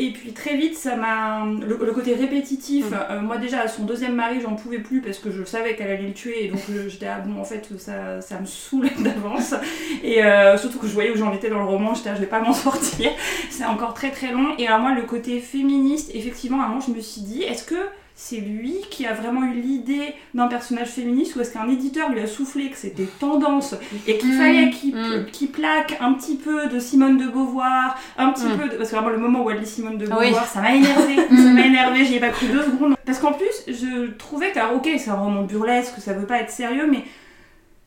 Et 0.00 0.10
puis 0.10 0.32
très 0.32 0.56
vite, 0.56 0.76
ça 0.76 0.96
m'a. 0.96 1.44
Le, 1.60 1.78
le 1.84 1.92
côté 1.92 2.14
répétitif, 2.14 2.90
Mm. 2.90 2.94
euh, 3.10 3.20
moi 3.20 3.36
déjà, 3.38 3.60
à 3.60 3.68
son 3.68 3.84
deuxième 3.84 4.14
mari, 4.14 4.40
j'en 4.42 4.54
pouvais 4.56 4.78
plus 4.80 5.00
parce 5.00 5.18
que 5.18 5.30
je 5.30 5.44
savais 5.44 5.76
qu'elle 5.76 5.88
allait 5.90 6.08
le 6.08 6.12
tuer, 6.12 6.44
et 6.46 6.48
donc 6.48 6.60
je- 6.68 6.88
j'étais 6.88 7.06
ah 7.06 7.20
bon, 7.20 7.40
en 7.40 7.44
fait, 7.44 7.68
ça, 7.78 8.20
ça 8.20 8.40
me 8.40 8.46
saoule 8.46 8.88
d'avance. 8.98 9.54
Et 10.02 10.24
euh, 10.24 10.58
surtout 10.58 10.78
que 10.80 10.88
je 10.88 10.92
voyais 10.92 11.10
où 11.10 11.16
j'en 11.16 11.32
étais 11.32 11.48
dans 11.48 11.58
le 11.60 11.64
roman, 11.64 11.94
j'étais 11.94 12.10
ah, 12.10 12.14
je 12.16 12.20
vais 12.20 12.26
pas 12.26 12.40
m'en 12.40 12.52
sortir. 12.66 13.10
C'est 13.50 13.64
encore 13.64 13.94
très 13.94 14.10
très 14.10 14.32
long. 14.32 14.54
Et 14.58 14.66
alors, 14.66 14.80
moi, 14.80 14.94
le 14.94 15.02
côté 15.02 15.38
féministe, 15.40 16.10
effectivement, 16.12 16.60
à 16.60 16.64
un 16.64 16.68
moment, 16.68 16.80
je 16.80 16.90
me 16.92 17.00
suis 17.00 17.20
dit, 17.22 17.42
est-ce 17.42 17.62
que 17.64 17.76
c'est 18.16 18.36
lui 18.36 18.76
qui 18.90 19.06
a 19.06 19.12
vraiment 19.12 19.42
eu 19.42 19.54
l'idée 19.54 20.14
d'un 20.34 20.46
personnage 20.46 20.88
féministe 20.88 21.34
ou 21.34 21.40
est-ce 21.40 21.52
qu'un 21.52 21.68
éditeur 21.68 22.10
lui 22.10 22.20
a 22.20 22.28
soufflé 22.28 22.70
que 22.70 22.76
c'était 22.76 23.08
tendance 23.18 23.74
et 24.06 24.18
qu'il 24.18 24.34
Mm. 24.34 24.38
fallait 24.38 24.70
qu'il 24.70 24.94
Mm. 24.94 25.26
qu'il 25.32 25.48
plaque 25.50 25.96
un 26.00 26.12
petit 26.12 26.36
peu 26.36 26.68
de 26.68 26.78
Simone 26.78 27.18
de 27.18 27.26
Beauvoir, 27.26 27.98
un 28.16 28.30
petit 28.30 28.46
Mm. 28.46 28.56
peu 28.58 28.68
de... 28.68 28.76
Parce 28.76 28.90
que 28.90 28.94
vraiment 28.94 29.10
le 29.10 29.18
moment 29.18 29.42
où 29.44 29.50
elle 29.50 29.58
lit 29.58 29.66
Simone 29.66 29.98
de 29.98 30.06
Oui. 30.06 30.12
Beauvoir, 30.28 30.46
ça 30.46 30.60
m'a 30.60 30.74
énervé, 30.76 31.16
ça 31.28 31.34
m'a 31.52 31.66
énervé, 31.66 32.04
j'y 32.04 32.14
ai 32.14 32.20
pas 32.20 32.28
cru 32.30 32.46
deux 32.46 32.62
secondes. 32.62 32.94
Parce 33.04 33.18
qu'en 33.18 33.32
plus, 33.32 33.64
je 33.66 34.12
trouvais 34.12 34.52
que, 34.52 34.58
alors 34.60 34.76
ok, 34.76 34.88
c'est 34.96 35.10
un 35.10 35.14
roman 35.14 35.42
burlesque, 35.42 35.94
ça 35.98 36.12
veut 36.12 36.26
pas 36.26 36.38
être 36.38 36.50
sérieux, 36.50 36.86
mais 36.88 37.02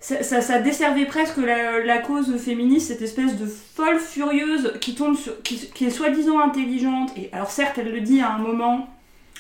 ça, 0.02 0.22
ça, 0.24 0.42
ça 0.42 0.60
desservait 0.60 1.06
presque 1.06 1.38
la, 1.38 1.80
la 1.86 1.98
cause 2.00 2.36
féministe, 2.38 2.90
cette 2.90 3.02
espèce 3.02 3.38
de 3.38 3.46
folle 3.48 3.98
furieuse 3.98 4.74
qui 4.82 4.94
tombe 4.94 5.16
sur, 5.16 5.42
qui, 5.42 5.58
qui 5.74 5.86
est 5.86 5.90
soi-disant 5.90 6.40
intelligente. 6.40 7.12
Et 7.18 7.30
alors 7.32 7.50
certes, 7.50 7.78
elle 7.80 7.92
le 7.94 8.02
dit 8.02 8.20
à 8.22 8.34
un 8.34 8.38
moment, 8.40 8.88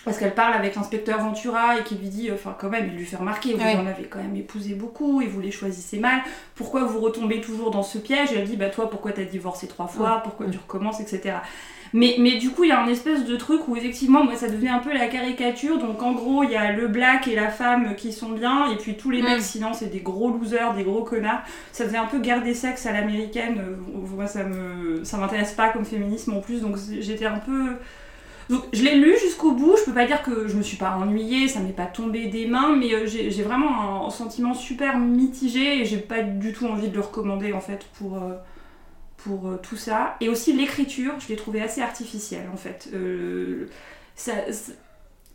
parce 0.08 0.18
qu'elle 0.18 0.34
parle 0.34 0.54
avec 0.54 0.76
l'inspecteur 0.76 1.20
Ventura 1.20 1.78
et 1.78 1.84
qui 1.84 1.96
lui 1.96 2.10
dit, 2.10 2.32
enfin 2.32 2.56
quand 2.60 2.70
même, 2.70 2.88
il 2.92 2.98
lui 2.98 3.06
fait 3.06 3.18
remarquer, 3.18 3.54
vous 3.54 3.62
en 3.62 3.86
avez 3.86 4.06
quand 4.06 4.20
même 4.20 4.36
épousé 4.36 4.74
beaucoup 4.74 5.22
et 5.22 5.28
vous 5.28 5.42
les 5.42 5.52
choisissez 5.52 6.00
mal, 6.00 6.22
pourquoi 6.56 6.84
vous 6.86 7.00
retombez 7.00 7.42
toujours 7.42 7.70
dans 7.70 7.84
ce 7.84 7.98
piège? 8.00 8.32
Et 8.32 8.38
elle 8.40 8.48
dit, 8.48 8.56
bah 8.58 8.70
toi, 8.70 8.90
pourquoi 8.90 9.12
t'as 9.12 9.24
divorcé 9.26 9.68
trois 9.68 9.88
fois, 9.88 10.22
pourquoi 10.24 10.48
tu 10.48 10.58
recommences, 10.58 11.00
etc. 11.02 11.36
Mais, 11.94 12.16
mais 12.20 12.36
du 12.36 12.50
coup, 12.50 12.66
il 12.66 12.70
y 12.70 12.74
a 12.74 12.82
un 12.82 12.88
espèce 12.88 13.24
de 13.24 13.36
truc 13.38 13.68
où 13.68 13.76
effectivement, 13.78 14.24
moi, 14.24 14.36
ça 14.36 14.50
devient 14.50 14.68
un 14.70 14.80
peu 14.80 14.94
la 14.94 15.08
caricature. 15.08 15.78
Donc 15.78 16.02
en 16.04 16.12
gros, 16.14 16.44
il 16.44 16.52
y 16.52 16.56
a 16.56 16.74
le 16.74 16.88
black 16.88 17.28
et 17.28 17.36
la 17.36 17.50
femme 17.50 17.96
qui 17.96 18.12
sont 18.12 18.30
bien, 18.30 18.70
et 18.72 18.76
puis 18.76 18.98
tous 18.98 19.10
les 19.10 19.22
mecs, 19.22 19.42
sinon, 19.42 19.74
c'est 19.74 19.88
des 19.92 20.02
gros 20.02 20.30
losers, 20.30 20.74
des 20.74 20.84
gros 20.84 21.04
connards. 21.04 21.44
Ça 21.72 21.86
faisait 21.86 21.98
un 21.98 22.06
peu 22.06 22.20
guerre 22.20 22.44
des 22.44 22.54
sexes 22.54 22.86
à 22.86 22.92
l'américaine. 22.92 23.60
Euh, 23.60 23.76
Moi, 24.16 24.28
ça 24.28 24.44
me, 24.44 25.04
ça 25.06 25.18
m'intéresse 25.18 25.54
pas 25.54 25.70
comme 25.70 25.86
féminisme 25.86 26.34
en 26.34 26.42
plus, 26.42 26.62
donc 26.62 26.76
j'étais 27.00 27.26
un 27.26 27.40
peu. 27.40 27.78
Donc 28.50 28.63
je 28.72 28.84
l'ai 28.84 28.96
lu 28.96 29.18
jusqu'au 29.20 29.51
bout, 29.51 29.75
je 29.77 29.84
peux 29.84 29.94
pas 29.94 30.06
dire 30.06 30.24
que 30.24 30.48
je 30.48 30.56
me 30.56 30.62
suis 30.62 30.77
pas 30.77 30.96
ennuyée, 30.96 31.48
ça 31.48 31.60
m'est 31.60 31.74
pas 31.74 31.86
tombé 31.86 32.27
des 32.27 32.48
mains, 32.48 32.75
mais 32.75 32.94
euh, 32.94 33.06
j'ai 33.06 33.44
vraiment 33.44 34.08
un, 34.08 34.10
sentiment 34.10 34.54
super 34.54 34.98
mitigé 34.98 35.82
et 35.82 35.86
j'ai 35.86 35.98
pas 35.98 36.24
du 36.24 36.54
tout 36.54 36.66
envie 36.66 36.88
de 36.88 36.96
le 36.96 37.01
recommander 37.01 37.51
en 37.51 37.60
fait 37.60 37.86
pour, 37.98 38.18
euh, 38.18 38.36
pour 39.18 39.50
euh, 39.50 39.58
tout 39.62 39.75
ça. 39.75 40.16
Et 40.22 40.30
aussi 40.30 40.54
l'écriture, 40.54 41.13
je 41.20 41.27
l'ai 41.27 41.36
trouvé 41.36 41.62
assez 41.62 41.82
artificielle 41.82 42.48
en 42.54 42.58
fait. 42.58 42.89
Ça- 44.16 44.46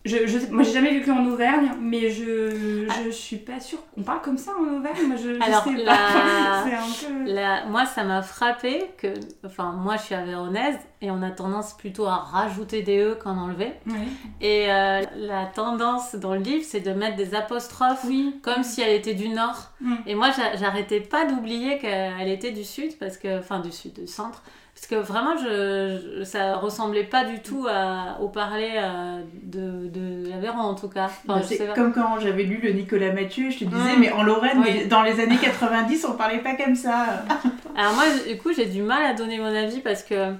je, 0.04 0.26
je, 0.26 0.38
moi 0.50 0.62
j'ai 0.64 0.72
jamais 0.72 0.98
vécu 0.98 1.10
en 1.12 1.24
Auvergne, 1.26 1.70
mais 1.80 2.10
je, 2.10 2.86
je 3.04 3.10
suis 3.10 3.36
pas 3.36 3.60
sûre. 3.60 3.78
On 3.96 4.02
parle 4.02 4.20
comme 4.22 4.36
ça 4.38 4.50
en 4.58 4.76
Auvergne 4.78 5.06
Moi 5.06 5.16
je, 5.16 5.34
je 5.34 5.40
Alors, 5.42 5.62
sais 5.64 5.74
la- 5.76 5.92
pas. 5.92 6.64
C'est 6.64 6.74
un 6.74 7.08
peu. 7.24 7.32
La- 7.32 7.66
moi, 7.66 7.86
ça 7.86 8.02
m'a 8.04 8.20
frappé 8.22 8.84
que, 8.98 9.14
enfin, 9.44 9.72
moi, 9.72 9.96
je 9.96 10.02
suis 10.02 10.14
avéronaise 10.14 10.76
et 11.00 11.10
on 11.10 11.22
a 11.22 11.30
tendance 11.30 11.76
plutôt 11.76 12.06
à 12.06 12.16
rajouter 12.16 12.82
des 12.82 12.98
e 13.00 13.14
qu'en 13.14 13.36
enlever. 13.36 13.72
Oui. 13.86 13.94
Et 14.40 14.70
euh, 14.72 15.02
la 15.16 15.46
tendance 15.46 16.14
dans 16.16 16.34
le 16.34 16.40
livre, 16.40 16.64
c'est 16.66 16.80
de 16.80 16.92
mettre 16.92 17.16
des 17.16 17.34
apostrophes 17.34 18.04
Oui. 18.06 18.40
comme 18.42 18.62
si 18.64 18.80
elle 18.82 18.94
était 18.94 19.14
du 19.14 19.28
nord. 19.28 19.70
Mm. 19.80 19.94
Et 20.06 20.14
moi, 20.14 20.30
j'a- 20.36 20.56
j'arrêtais 20.56 21.00
pas 21.00 21.24
d'oublier 21.26 21.78
qu'elle 21.78 22.28
était 22.28 22.52
du 22.52 22.64
sud, 22.64 22.96
parce 22.98 23.16
que, 23.18 23.38
enfin, 23.38 23.60
du 23.60 23.70
sud, 23.72 23.94
du 23.94 24.06
centre. 24.06 24.42
Parce 24.74 24.86
que 24.86 24.94
vraiment, 24.96 25.36
je, 25.36 26.18
je- 26.20 26.24
ça 26.24 26.56
ressemblait 26.56 27.04
pas 27.04 27.24
du 27.24 27.40
tout 27.40 27.66
à- 27.68 28.18
au 28.20 28.28
parler 28.28 28.70
euh, 28.76 29.22
de, 29.42 29.88
de 29.88 30.28
l'Aveyron, 30.30 30.58
en 30.60 30.74
tout 30.74 30.88
cas. 30.88 31.04
Enfin, 31.06 31.20
Bah, 31.26 31.42
c'est 31.42 31.72
comme 31.74 31.92
quand 31.92 32.18
j'avais 32.20 32.42
lu 32.44 32.58
le 32.62 32.70
Nicolas 32.72 33.12
Mathieu, 33.12 33.50
je 33.50 33.58
te 33.60 33.64
disais, 33.64 33.96
Mm. 33.96 34.00
mais 34.00 34.12
en 34.12 34.22
Lorraine, 34.22 34.58
Oui. 34.64 34.86
dans 34.88 35.02
les 35.02 35.20
années 35.20 35.36
90, 35.36 36.04
on 36.08 36.14
parlait 36.14 36.38
pas 36.38 36.54
comme 36.56 36.74
ça. 36.74 37.22
Alors 37.76 37.92
moi, 37.94 38.04
du 38.26 38.38
coup, 38.38 38.52
j'ai 38.52 38.66
du 38.66 38.82
mal 38.82 39.04
à 39.04 39.12
donner 39.14 39.38
mon 39.38 39.54
avis 39.54 39.80
parce 39.80 40.02
que 40.02 40.32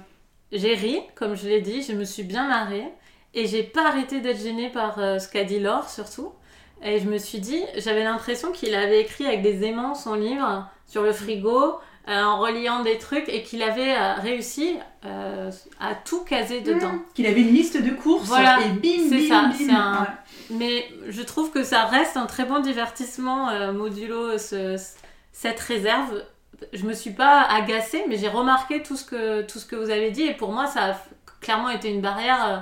j'ai 0.51 0.73
ri, 0.73 0.99
comme 1.15 1.35
je 1.35 1.47
l'ai 1.47 1.61
dit, 1.61 1.81
je 1.81 1.93
me 1.93 2.03
suis 2.03 2.23
bien 2.23 2.47
marrée 2.47 2.87
et 3.35 3.47
j'ai 3.47 3.63
pas 3.63 3.87
arrêté 3.87 4.19
d'être 4.19 4.39
gênée 4.41 4.69
par 4.69 4.97
euh, 4.99 5.19
ce 5.19 5.27
qu'a 5.27 5.43
dit 5.43 5.59
Laure 5.59 5.89
surtout. 5.89 6.31
Et 6.83 6.99
je 6.99 7.07
me 7.07 7.17
suis 7.17 7.39
dit, 7.39 7.61
j'avais 7.77 8.03
l'impression 8.03 8.51
qu'il 8.51 8.75
avait 8.75 8.99
écrit 9.01 9.25
avec 9.25 9.41
des 9.41 9.63
aimants 9.63 9.95
son 9.95 10.15
livre 10.15 10.67
sur 10.85 11.01
le 11.01 11.13
frigo, 11.13 11.75
euh, 12.09 12.21
en 12.23 12.37
reliant 12.39 12.81
des 12.83 12.97
trucs 12.97 13.29
et 13.29 13.43
qu'il 13.43 13.61
avait 13.63 13.95
euh, 13.95 14.13
réussi 14.15 14.75
euh, 15.05 15.49
à 15.79 15.95
tout 15.95 16.23
caser 16.23 16.61
dedans. 16.61 16.95
Qu'il 17.13 17.25
avait 17.27 17.41
une 17.41 17.53
liste 17.53 17.81
de 17.81 17.91
courses 17.91 18.27
Voilà, 18.27 18.59
et 18.61 18.69
bim, 18.69 19.03
c'est 19.09 19.17
bim, 19.19 19.29
ça, 19.29 19.41
bim. 19.47 19.53
c'est 19.57 19.71
un- 19.71 20.01
Ouais. 20.01 20.07
Mais 20.49 20.85
je 21.07 21.21
trouve 21.21 21.51
que 21.51 21.63
ça 21.63 21.85
reste 21.85 22.17
un 22.17 22.25
très 22.25 22.43
bon 22.45 22.59
divertissement 22.59 23.49
euh, 23.49 23.71
modulo 23.71 24.37
ce- 24.37 24.77
cette 25.31 25.59
réserve. 25.59 26.23
Je 26.73 26.85
me 26.85 26.93
suis 26.93 27.11
pas 27.11 27.41
agacée, 27.41 28.03
mais 28.07 28.17
j'ai 28.17 28.27
remarqué 28.27 28.83
tout 28.83 28.95
ce, 28.97 29.05
que, 29.05 29.41
tout 29.43 29.59
ce 29.59 29.65
que 29.65 29.75
vous 29.75 29.89
avez 29.89 30.11
dit 30.11 30.23
et 30.23 30.33
pour 30.33 30.51
moi 30.51 30.67
ça 30.67 30.91
a 30.91 30.95
clairement 31.41 31.69
été 31.69 31.89
une 31.89 32.01
barrière 32.01 32.45
euh, 32.47 32.57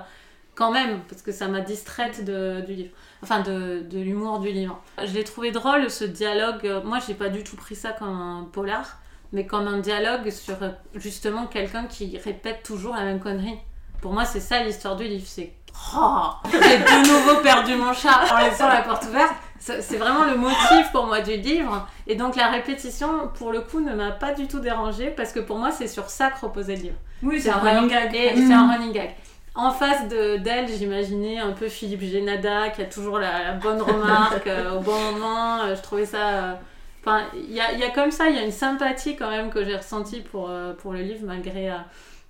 quand 0.56 0.72
même 0.72 1.00
parce 1.10 1.22
que 1.22 1.32
ça 1.32 1.48
m'a 1.48 1.62
distraite 1.62 2.24
de, 2.26 2.62
du 2.62 2.74
livre, 2.74 2.90
enfin 3.24 3.42
de, 3.42 3.82
de 3.82 4.00
l'humour 4.00 4.40
du 4.40 4.52
livre. 4.52 4.82
Je 5.04 5.14
l'ai 5.14 5.24
trouvé 5.24 5.52
drôle 5.52 5.90
ce 5.90 6.04
dialogue. 6.04 6.82
Moi 6.86 7.00
j'ai 7.06 7.14
pas 7.16 7.30
du 7.30 7.44
tout 7.44 7.56
pris 7.56 7.76
ça 7.76 7.92
comme 7.92 8.08
un 8.10 8.48
polar, 8.52 8.98
mais 9.34 9.46
comme 9.46 9.68
un 9.68 9.80
dialogue 9.80 10.30
sur 10.30 10.56
euh, 10.62 10.70
justement 10.96 11.46
quelqu'un 11.48 11.86
qui 11.86 12.18
répète 12.18 12.64
toujours 12.64 12.96
la 12.96 13.04
même 13.04 13.20
connerie. 13.20 13.58
Pour 14.02 14.14
moi 14.14 14.26
c'est 14.26 14.40
ça 14.40 14.64
l'histoire 14.64 14.96
du 14.96 15.04
livre, 15.06 15.26
c'est 15.28 15.54
Oh, 15.98 16.26
j'ai 16.52 16.60
de 16.60 17.08
nouveau 17.08 17.42
perdu 17.42 17.76
mon 17.76 17.94
chat 17.94 18.20
en 18.34 18.40
laissant 18.44 18.68
la 18.68 18.82
porte 18.82 19.06
ouverte. 19.06 19.32
C'est 19.58 19.96
vraiment 19.98 20.26
le 20.26 20.36
motif 20.36 20.92
pour 20.92 21.06
moi 21.06 21.22
du 21.22 21.38
livre. 21.38 21.88
Et 22.08 22.16
donc 22.16 22.36
la 22.36 22.48
répétition, 22.48 23.30
pour 23.36 23.54
le 23.54 23.62
coup, 23.62 23.80
ne 23.80 23.94
m'a 23.96 24.12
pas 24.12 24.34
du 24.34 24.48
tout 24.48 24.60
dérangée 24.60 25.12
parce 25.12 25.32
que 25.32 25.40
pour 25.40 25.58
moi, 25.58 25.72
c'est 25.72 25.88
sur 25.88 26.10
ça 26.10 26.30
que 26.30 26.42
reposait 26.46 26.76
le 26.76 26.82
livre. 26.82 26.96
Oui, 27.24 27.40
c'est 27.40 27.52
un 27.52 27.58
running 27.60 27.88
gag. 27.90 28.14
Et 28.14 28.36
c'est 28.36 28.52
un 28.54 28.70
running 28.70 28.92
gag. 28.92 29.16
En 29.56 29.72
face 29.72 30.08
de- 30.10 30.38
d'elle, 30.38 30.68
j'imaginais 30.68 31.40
un 31.40 31.52
peu 31.54 31.70
Philippe 31.70 32.02
Génada 32.04 32.70
qui 32.72 32.82
a 32.82 32.86
toujours 32.86 33.18
la, 33.20 33.44
la 33.44 33.52
bonne 33.54 33.82
remarque 33.82 34.48
euh, 34.48 34.76
au 34.78 34.80
bon 34.82 34.98
moment. 35.14 35.62
Euh, 35.62 35.76
Je 35.76 35.82
trouvais 35.82 36.06
ça. 36.06 36.18
euh, 36.28 36.54
Enfin, 37.01 37.24
il 37.34 37.51
y 37.51 37.60
a, 37.60 37.74
y 37.74 37.84
a 37.84 37.89
comme 37.89 38.12
ça, 38.12 38.29
il 38.29 38.36
y 38.36 38.39
a 38.39 38.43
une 38.43 38.51
sympathie 38.51 39.15
quand 39.15 39.29
même 39.29 39.50
que 39.50 39.63
j'ai 39.65 39.75
ressentie 39.75 40.22
pour, 40.22 40.50
euh, 40.50 40.74
pour 40.74 40.93
le 40.93 41.01
livre 41.01 41.25
malgré, 41.25 41.72
euh, 41.72 41.77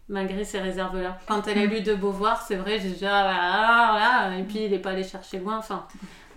malgré 0.07 0.45
ces 0.45 0.59
réserves-là. 0.59 1.19
Quand 1.27 1.45
elle 1.47 1.57
a 1.57 1.65
lu 1.65 1.81
de 1.81 1.93
Beauvoir, 1.93 2.41
c'est 2.41 2.55
vrai, 2.55 2.79
j'ai 2.79 2.89
dit 2.89 3.05
ah, 3.05 3.21
voilà, 3.21 3.89
voilà, 3.91 4.37
et 4.37 4.43
puis 4.43 4.65
il 4.65 4.71
n'est 4.71 4.79
pas 4.79 4.91
allé 4.91 5.03
chercher 5.03 5.39
loin. 5.39 5.57
Enfin, 5.57 5.85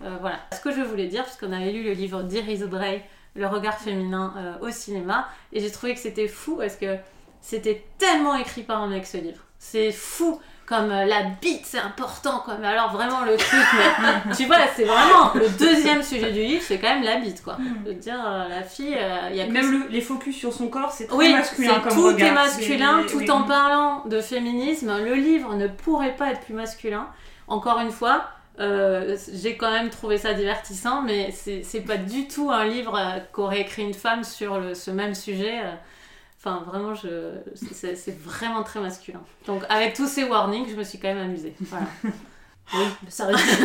euh, 0.03 0.17
voilà. 0.21 0.41
Ce 0.53 0.61
que 0.61 0.73
je 0.73 0.81
voulais 0.81 1.07
dire, 1.07 1.23
parce 1.23 1.37
qu'on 1.37 1.53
avait 1.53 1.71
lu 1.71 1.85
le 1.85 1.93
livre 1.93 2.23
d'Iris 2.25 2.65
Bray, 2.65 3.03
Le 3.37 3.47
regard 3.47 3.79
féminin 3.79 4.59
au 4.61 4.71
cinéma, 4.71 5.29
et 5.53 5.61
j'ai 5.61 5.71
trouvé 5.71 5.95
que 5.95 6.01
c'était 6.01 6.29
fou 6.29 6.57
parce 6.57 6.77
que 6.77 6.97
c'était 7.41 7.85
tellement 7.99 8.35
écrit 8.37 8.63
par 8.63 8.81
un 8.83 8.89
mec 8.89 9.07
ce 9.07 9.17
livre. 9.17 9.43
C'est 9.59 9.93
fou. 9.93 10.41
Comme 10.67 10.91
euh, 10.91 11.05
la 11.05 11.25
bite, 11.43 11.61
c'est 11.65 11.79
important, 11.79 12.41
quoi. 12.43 12.55
Mais 12.59 12.69
alors 12.69 12.91
vraiment 12.91 13.21
le 13.27 13.37
truc, 13.37 13.61
mais 13.75 14.35
tu 14.37 14.47
vois, 14.47 14.57
c'est 14.75 14.85
vraiment 14.85 15.31
le 15.35 15.47
deuxième 15.59 16.03
sujet 16.03 16.33
du 16.33 16.41
livre, 16.41 16.63
c'est 16.67 16.79
quand 16.79 16.89
même 16.89 17.03
la 17.03 17.17
bite, 17.17 17.43
quoi. 17.45 17.59
Je 17.85 17.89
veux 17.91 17.95
dire, 17.97 18.19
euh, 18.27 18.49
la 18.49 18.63
fille, 18.63 18.97
euh, 18.99 19.29
il 19.31 19.37
y 19.37 19.43
a 19.43 19.47
que 19.47 19.53
Même 19.53 19.71
le- 19.71 19.89
les 19.91 20.01
focus 20.01 20.35
sur 20.37 20.55
son 20.55 20.69
corps, 20.69 20.91
c'est 20.91 21.13
oui, 21.13 21.35
masculin 21.35 21.81
comme 21.81 21.93
tout 21.93 22.07
regard. 22.07 22.29
est 22.29 22.33
masculin, 22.33 23.03
tout 23.07 23.19
oui. 23.19 23.31
en 23.31 23.43
parlant 23.43 24.05
de 24.07 24.21
féminisme. 24.23 24.91
Le 25.05 25.15
livre 25.15 25.55
ne 25.55 25.67
pourrait 25.67 26.17
pas 26.17 26.31
être 26.31 26.41
plus 26.41 26.55
masculin. 26.55 27.09
Encore 27.47 27.81
une 27.81 27.91
fois, 27.91 28.25
euh, 28.59 29.17
j'ai 29.35 29.59
quand 29.59 29.71
même 29.71 29.91
trouvé 29.91 30.17
ça 30.17 30.33
divertissant, 30.33 31.03
mais 31.03 31.31
c'est 31.33 31.81
pas 31.83 31.99
du 31.99 32.27
tout 32.27 32.51
un 32.51 32.65
livre 32.65 32.99
qu'aurait 33.33 33.61
écrit 33.61 33.83
une 33.83 33.93
femme 33.93 34.25
sur 34.25 34.59
le- 34.59 34.75
ce 34.75 34.91
même 34.91 35.15
sujet. 35.15 35.61
Enfin, 36.45 36.63
vraiment, 36.67 36.95
je, 36.95 37.31
c'est 37.55 37.97
c'est 37.97 38.19
vraiment 38.21 38.63
très 38.63 38.79
masculin. 38.81 39.21
Donc, 39.47 39.63
avec 39.71 39.95
tous 39.95 40.07
ces 40.07 40.25
warnings, 40.25 40.69
je 40.69 40.75
me 40.77 40.85
suis 40.85 40.99
quand 40.99 41.09
même 41.09 41.19
amusée. 41.25 41.55
Voilà. 41.61 41.87
Oui, 42.73 42.81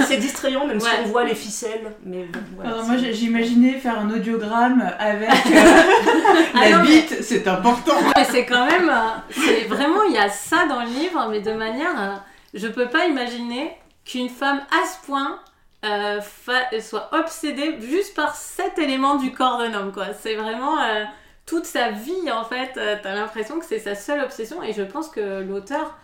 c'est 0.06 0.18
distrayant, 0.18 0.68
même 0.68 0.78
si 0.78 0.86
Ouais. 0.86 0.92
on 1.06 1.08
voit 1.08 1.24
les 1.24 1.34
ficelles. 1.34 1.96
Mais 2.04 2.26
bon, 2.26 2.40
voilà, 2.58 2.72
Alors, 2.72 2.84
moi, 2.86 2.98
j'ai- 2.98 3.14
j'imaginais 3.14 3.74
faire 3.80 3.98
un 3.98 4.10
audiogramme 4.12 4.92
avec 5.00 5.30
euh, 5.30 5.32
Ah 6.54 6.70
la 6.70 6.70
non, 6.72 6.84
mais- 6.84 6.88
bite, 7.02 7.24
c'est 7.24 7.48
important. 7.48 7.94
Mais 8.18 8.26
c'est 8.26 8.46
quand 8.46 8.66
même. 8.66 8.90
euh, 8.90 9.08
c'est 9.32 9.64
vraiment, 9.68 10.04
il 10.04 10.16
y 10.16 10.18
a 10.18 10.28
ça 10.28 10.66
dans 10.66 10.82
le 10.82 10.90
livre, 10.90 11.28
mais 11.32 11.40
de 11.40 11.54
manière. 11.54 11.98
euh, 11.98 12.16
je 12.54 12.68
peux 12.68 12.90
pas 12.90 13.06
imaginer 13.06 13.72
qu'une 14.04 14.28
femme 14.28 14.60
à 14.70 14.86
ce 14.86 15.06
point 15.06 15.40
euh, 15.86 16.20
fa- 16.20 16.82
soit 16.82 17.10
obsédé 17.14 17.78
juste 17.80 18.14
par 18.16 18.36
cet 18.36 18.78
élément 18.80 19.16
du 19.16 19.32
corps 19.32 19.60
d'un 19.60 19.74
homme, 19.76 19.94
quoi. 19.94 20.08
C'est 20.20 20.36
vraiment 20.36 20.78
euh, 20.78 21.06
toute 21.50 21.66
sa 21.66 21.90
vie, 21.90 22.32
en 22.32 22.44
fait. 22.46 22.78
euh, 22.78 22.96
T'as 23.02 23.16
l'impression 23.16 23.60
que 23.60 23.66
c'est 23.66 23.80
sa 23.80 23.96
seule 23.96 24.22
obsession. 24.22 24.62
Et 24.62 24.72
je 24.74 24.84
pense 24.84 25.10
que 25.10 25.42
l'auteur, 25.42 25.98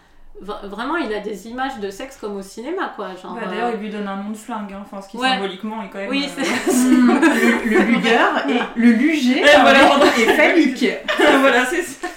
vra- 0.44 0.66
vraiment, 0.68 0.98
il 0.98 1.14
a 1.14 1.20
des 1.20 1.48
images 1.48 1.80
de 1.80 1.90
sexe 1.92 2.18
comme 2.18 2.36
au 2.38 2.42
cinéma, 2.42 2.92
quoi. 2.96 3.10
Genre, 3.22 3.36
Bah, 3.36 3.42
euh, 3.46 3.50
D'ailleurs, 3.50 3.72
il 3.76 3.80
lui 3.80 3.90
donne 3.92 4.08
un 4.08 4.16
nom 4.24 4.32
de 4.32 4.38
flingue, 4.38 4.74
hein, 4.74 4.82
enfin, 4.84 5.02
ce 5.02 5.10
qui 5.10 5.18
Ouais. 5.18 5.30
symboliquement 5.30 5.84
est 5.84 5.90
quand 5.90 6.00
même. 6.00 6.10
Oui, 6.10 6.28
euh, 6.28 6.44
c'est- 6.44 6.72
le, 6.90 7.70
le 7.70 7.80
lugueur 7.86 8.50
et 8.50 8.60
le 8.80 8.92
luger 8.92 9.40
Et 9.42 9.60
voilà. 9.62 9.80
phallique. 10.36 10.86
voilà, 11.40 11.66
c'est 11.66 11.84
ça. 11.84 12.08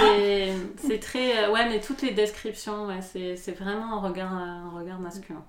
c'est 0.00 0.52
c'est 0.86 0.98
très. 0.98 1.44
euh, 1.44 1.50
ouais, 1.52 1.68
mais 1.68 1.80
toutes 1.80 2.02
les 2.02 2.10
descriptions, 2.10 2.86
ouais, 2.86 3.00
c'est 3.00 3.36
c'est 3.36 3.52
vraiment 3.58 3.98
un 3.98 4.00
regard, 4.00 4.32
un 4.32 4.70
regard 4.76 4.98
masculin. 4.98 5.42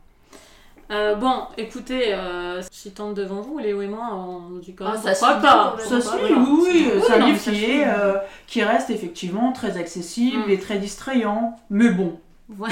Euh, 0.91 1.15
bon, 1.15 1.43
écoutez, 1.57 2.13
euh, 2.13 2.61
si 2.71 2.91
tente 2.91 3.15
devant 3.15 3.41
vous, 3.41 3.57
Léo 3.57 3.81
et 3.81 3.87
moi, 3.87 4.09
on 4.13 4.57
dit 4.59 4.75
quand 4.75 4.85
Ah, 4.87 4.93
même 4.93 5.01
ça 5.01 5.15
suit 5.15 5.25
bien, 5.25 5.39
pas. 5.41 5.75
Ça 5.79 6.01
suit, 6.01 6.33
oui, 6.33 6.59
oui, 6.61 6.87
c'est 7.05 7.13
un 7.13 7.25
livre 7.25 7.39
ça 7.39 7.51
qui, 7.51 7.65
est, 7.65 7.87
euh, 7.87 8.13
qui 8.47 8.63
reste 8.63 8.89
effectivement 8.89 9.51
très 9.53 9.77
accessible 9.77 10.43
Mm. 10.47 10.51
et 10.51 10.59
très 10.59 10.77
distrayant, 10.77 11.55
mais 11.69 11.89
bon. 11.89 12.19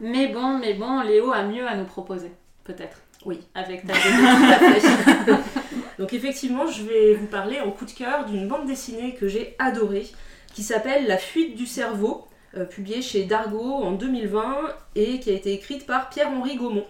Mais 0.00 0.28
bon, 0.28 0.58
mais 0.58 0.74
bon, 0.74 1.00
Léo 1.00 1.32
a 1.32 1.42
mieux 1.42 1.66
à 1.66 1.74
nous 1.74 1.86
proposer, 1.86 2.30
peut-être. 2.62 2.98
Oui. 3.24 3.40
Avec 3.56 3.84
ta. 3.84 3.94
Donc 5.98 6.12
effectivement, 6.12 6.68
je 6.68 6.84
vais 6.84 7.14
vous 7.14 7.26
parler 7.26 7.58
en 7.60 7.72
coup 7.72 7.84
de 7.84 7.90
cœur 7.90 8.24
d'une 8.26 8.46
bande 8.46 8.66
dessinée 8.66 9.16
que 9.18 9.26
j'ai 9.26 9.56
adorée, 9.58 10.06
qui 10.54 10.62
s'appelle 10.62 11.08
La 11.08 11.16
fuite 11.18 11.56
du 11.56 11.66
cerveau, 11.66 12.28
euh, 12.56 12.64
publiée 12.64 13.02
chez 13.02 13.24
Dargo 13.24 13.60
en 13.60 13.92
2020 13.92 14.56
et 14.94 15.20
qui 15.20 15.30
a 15.30 15.34
été 15.34 15.52
écrite 15.52 15.86
par 15.86 16.08
Pierre-Henri 16.08 16.56
Gaumont. 16.56 16.86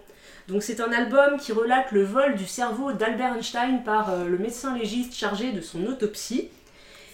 Donc 0.47 0.63
c'est 0.63 0.81
un 0.81 0.91
album 0.91 1.37
qui 1.37 1.51
relate 1.51 1.91
le 1.91 2.03
vol 2.03 2.35
du 2.35 2.47
cerveau 2.47 2.91
d'Albert 2.91 3.35
Einstein 3.35 3.83
par 3.83 4.09
euh, 4.09 4.25
le 4.25 4.37
médecin 4.37 4.75
légiste 4.75 5.13
chargé 5.13 5.51
de 5.51 5.61
son 5.61 5.85
autopsie. 5.85 6.49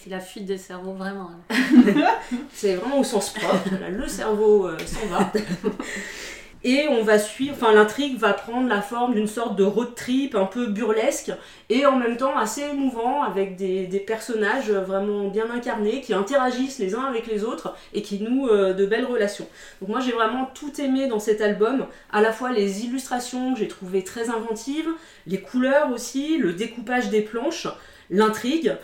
C'est 0.02 0.10
la 0.10 0.20
fuite 0.20 0.46
des 0.46 0.56
cerveaux, 0.56 0.92
vraiment. 0.92 1.32
C'est 2.52 2.76
vraiment 2.76 3.00
au 3.00 3.04
sens 3.04 3.30
propre. 3.30 3.68
Voilà, 3.68 3.90
le 3.90 4.06
cerveau 4.06 4.68
euh, 4.68 4.78
s'en 4.86 5.06
va. 5.08 5.32
Et 6.68 6.88
on 6.88 7.04
va 7.04 7.20
suivre, 7.20 7.54
enfin 7.54 7.72
l'intrigue 7.72 8.18
va 8.18 8.32
prendre 8.32 8.68
la 8.68 8.82
forme 8.82 9.14
d'une 9.14 9.28
sorte 9.28 9.54
de 9.54 9.62
road 9.62 9.94
trip 9.94 10.34
un 10.34 10.46
peu 10.46 10.66
burlesque 10.66 11.30
et 11.70 11.86
en 11.86 11.94
même 11.94 12.16
temps 12.16 12.36
assez 12.36 12.62
émouvant 12.62 13.22
avec 13.22 13.54
des, 13.54 13.86
personnages 14.04 14.72
vraiment 14.72 15.28
bien 15.28 15.48
incarnés 15.48 16.00
qui 16.00 16.12
interagissent 16.12 16.80
les 16.80 16.96
uns 16.96 17.04
avec 17.04 17.28
les 17.28 17.44
autres 17.44 17.76
et 17.94 18.02
qui 18.02 18.18
nouent 18.18 18.48
euh, 18.48 18.72
de 18.72 18.84
belles 18.84 19.04
relations. 19.04 19.46
Donc 19.80 19.90
moi 19.90 20.00
j'ai 20.00 20.10
vraiment 20.10 20.50
tout 20.54 20.80
aimé 20.80 21.06
dans 21.06 21.20
cet 21.20 21.40
album, 21.40 21.86
à 22.10 22.20
la 22.20 22.32
fois 22.32 22.50
les 22.50 22.84
illustrations 22.84 23.54
que 23.54 23.60
j'ai 23.60 23.68
trouvées 23.68 24.02
très 24.02 24.28
inventives, 24.28 24.88
les 25.28 25.40
couleurs 25.40 25.92
aussi, 25.92 26.36
le 26.36 26.52
découpage 26.52 27.10
des 27.10 27.22
planches, 27.22 27.68
l'intrigue. 28.10 28.76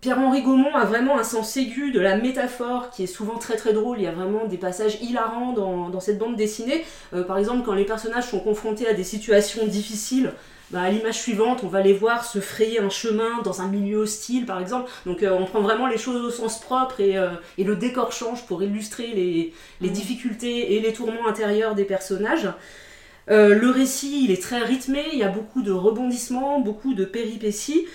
Pierre-Henri 0.00 0.42
Gaumont 0.42 0.76
a 0.76 0.84
vraiment 0.84 1.18
un 1.18 1.24
sens 1.24 1.56
aigu 1.56 1.90
de 1.90 1.98
la 1.98 2.16
métaphore 2.16 2.90
qui 2.90 3.02
est 3.02 3.08
souvent 3.08 3.36
très 3.36 3.56
très 3.56 3.72
drôle. 3.72 3.98
Il 3.98 4.04
y 4.04 4.06
a 4.06 4.12
vraiment 4.12 4.44
des 4.46 4.56
passages 4.56 4.98
hilarants 5.02 5.52
dans, 5.52 5.88
dans 5.88 5.98
cette 5.98 6.18
bande 6.18 6.36
dessinée. 6.36 6.84
Euh, 7.14 7.24
par 7.24 7.36
exemple, 7.36 7.64
quand 7.64 7.74
les 7.74 7.84
personnages 7.84 8.28
sont 8.28 8.38
confrontés 8.38 8.86
à 8.86 8.94
des 8.94 9.02
situations 9.02 9.66
difficiles, 9.66 10.32
bah, 10.70 10.82
à 10.82 10.90
l'image 10.90 11.16
suivante, 11.18 11.64
on 11.64 11.66
va 11.66 11.80
les 11.80 11.94
voir 11.94 12.24
se 12.24 12.38
frayer 12.38 12.78
un 12.78 12.90
chemin 12.90 13.42
dans 13.42 13.60
un 13.60 13.66
milieu 13.66 13.98
hostile, 13.98 14.46
par 14.46 14.60
exemple. 14.60 14.88
Donc 15.04 15.24
euh, 15.24 15.36
on 15.36 15.46
prend 15.46 15.62
vraiment 15.62 15.88
les 15.88 15.98
choses 15.98 16.22
au 16.24 16.30
sens 16.30 16.60
propre 16.60 17.00
et, 17.00 17.16
euh, 17.16 17.30
et 17.56 17.64
le 17.64 17.74
décor 17.74 18.12
change 18.12 18.46
pour 18.46 18.62
illustrer 18.62 19.08
les, 19.08 19.52
les 19.80 19.88
Mm. 19.88 19.92
difficultés 19.92 20.76
et 20.76 20.80
les 20.80 20.92
tourments 20.92 21.26
intérieurs 21.26 21.74
des 21.74 21.84
personnages. 21.84 22.48
Le 23.30 23.68
récit, 23.68 24.24
il 24.24 24.30
est 24.30 24.42
très 24.42 24.60
rythmé, 24.60 25.04
il 25.12 25.18
y 25.18 25.22
a 25.22 25.28
beaucoup 25.28 25.60
de 25.60 25.70
rebondissements, 25.70 26.60
beaucoup 26.60 26.94
de 26.94 27.04
péripéties. 27.04 27.86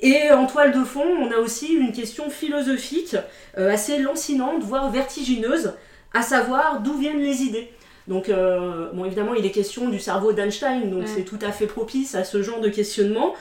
Et 0.00 0.30
en 0.30 0.46
toile 0.46 0.72
de 0.72 0.84
fond, 0.84 1.06
on 1.20 1.30
a 1.32 1.38
aussi 1.38 1.74
une 1.74 1.92
question 1.92 2.28
philosophique 2.28 3.16
euh, 3.56 3.72
assez 3.72 3.98
lancinante, 3.98 4.62
voire 4.62 4.90
vertigineuse, 4.90 5.72
à 6.12 6.22
savoir 6.22 6.80
d'où 6.80 6.94
viennent 6.98 7.22
les 7.22 7.42
idées. 7.42 7.70
Donc, 8.08 8.28
euh, 8.28 8.88
bon, 8.92 9.04
évidemment, 9.04 9.34
il 9.34 9.44
est 9.44 9.50
question 9.50 9.88
du 9.88 9.98
cerveau 9.98 10.32
d'Einstein, 10.32 10.90
donc 10.90 11.08
c'est 11.08 11.24
tout 11.24 11.38
à 11.42 11.50
fait 11.50 11.66
propice 11.66 12.14
à 12.14 12.22
ce 12.22 12.40
genre 12.40 12.60
de 12.60 12.68
questionnement. 12.68 13.34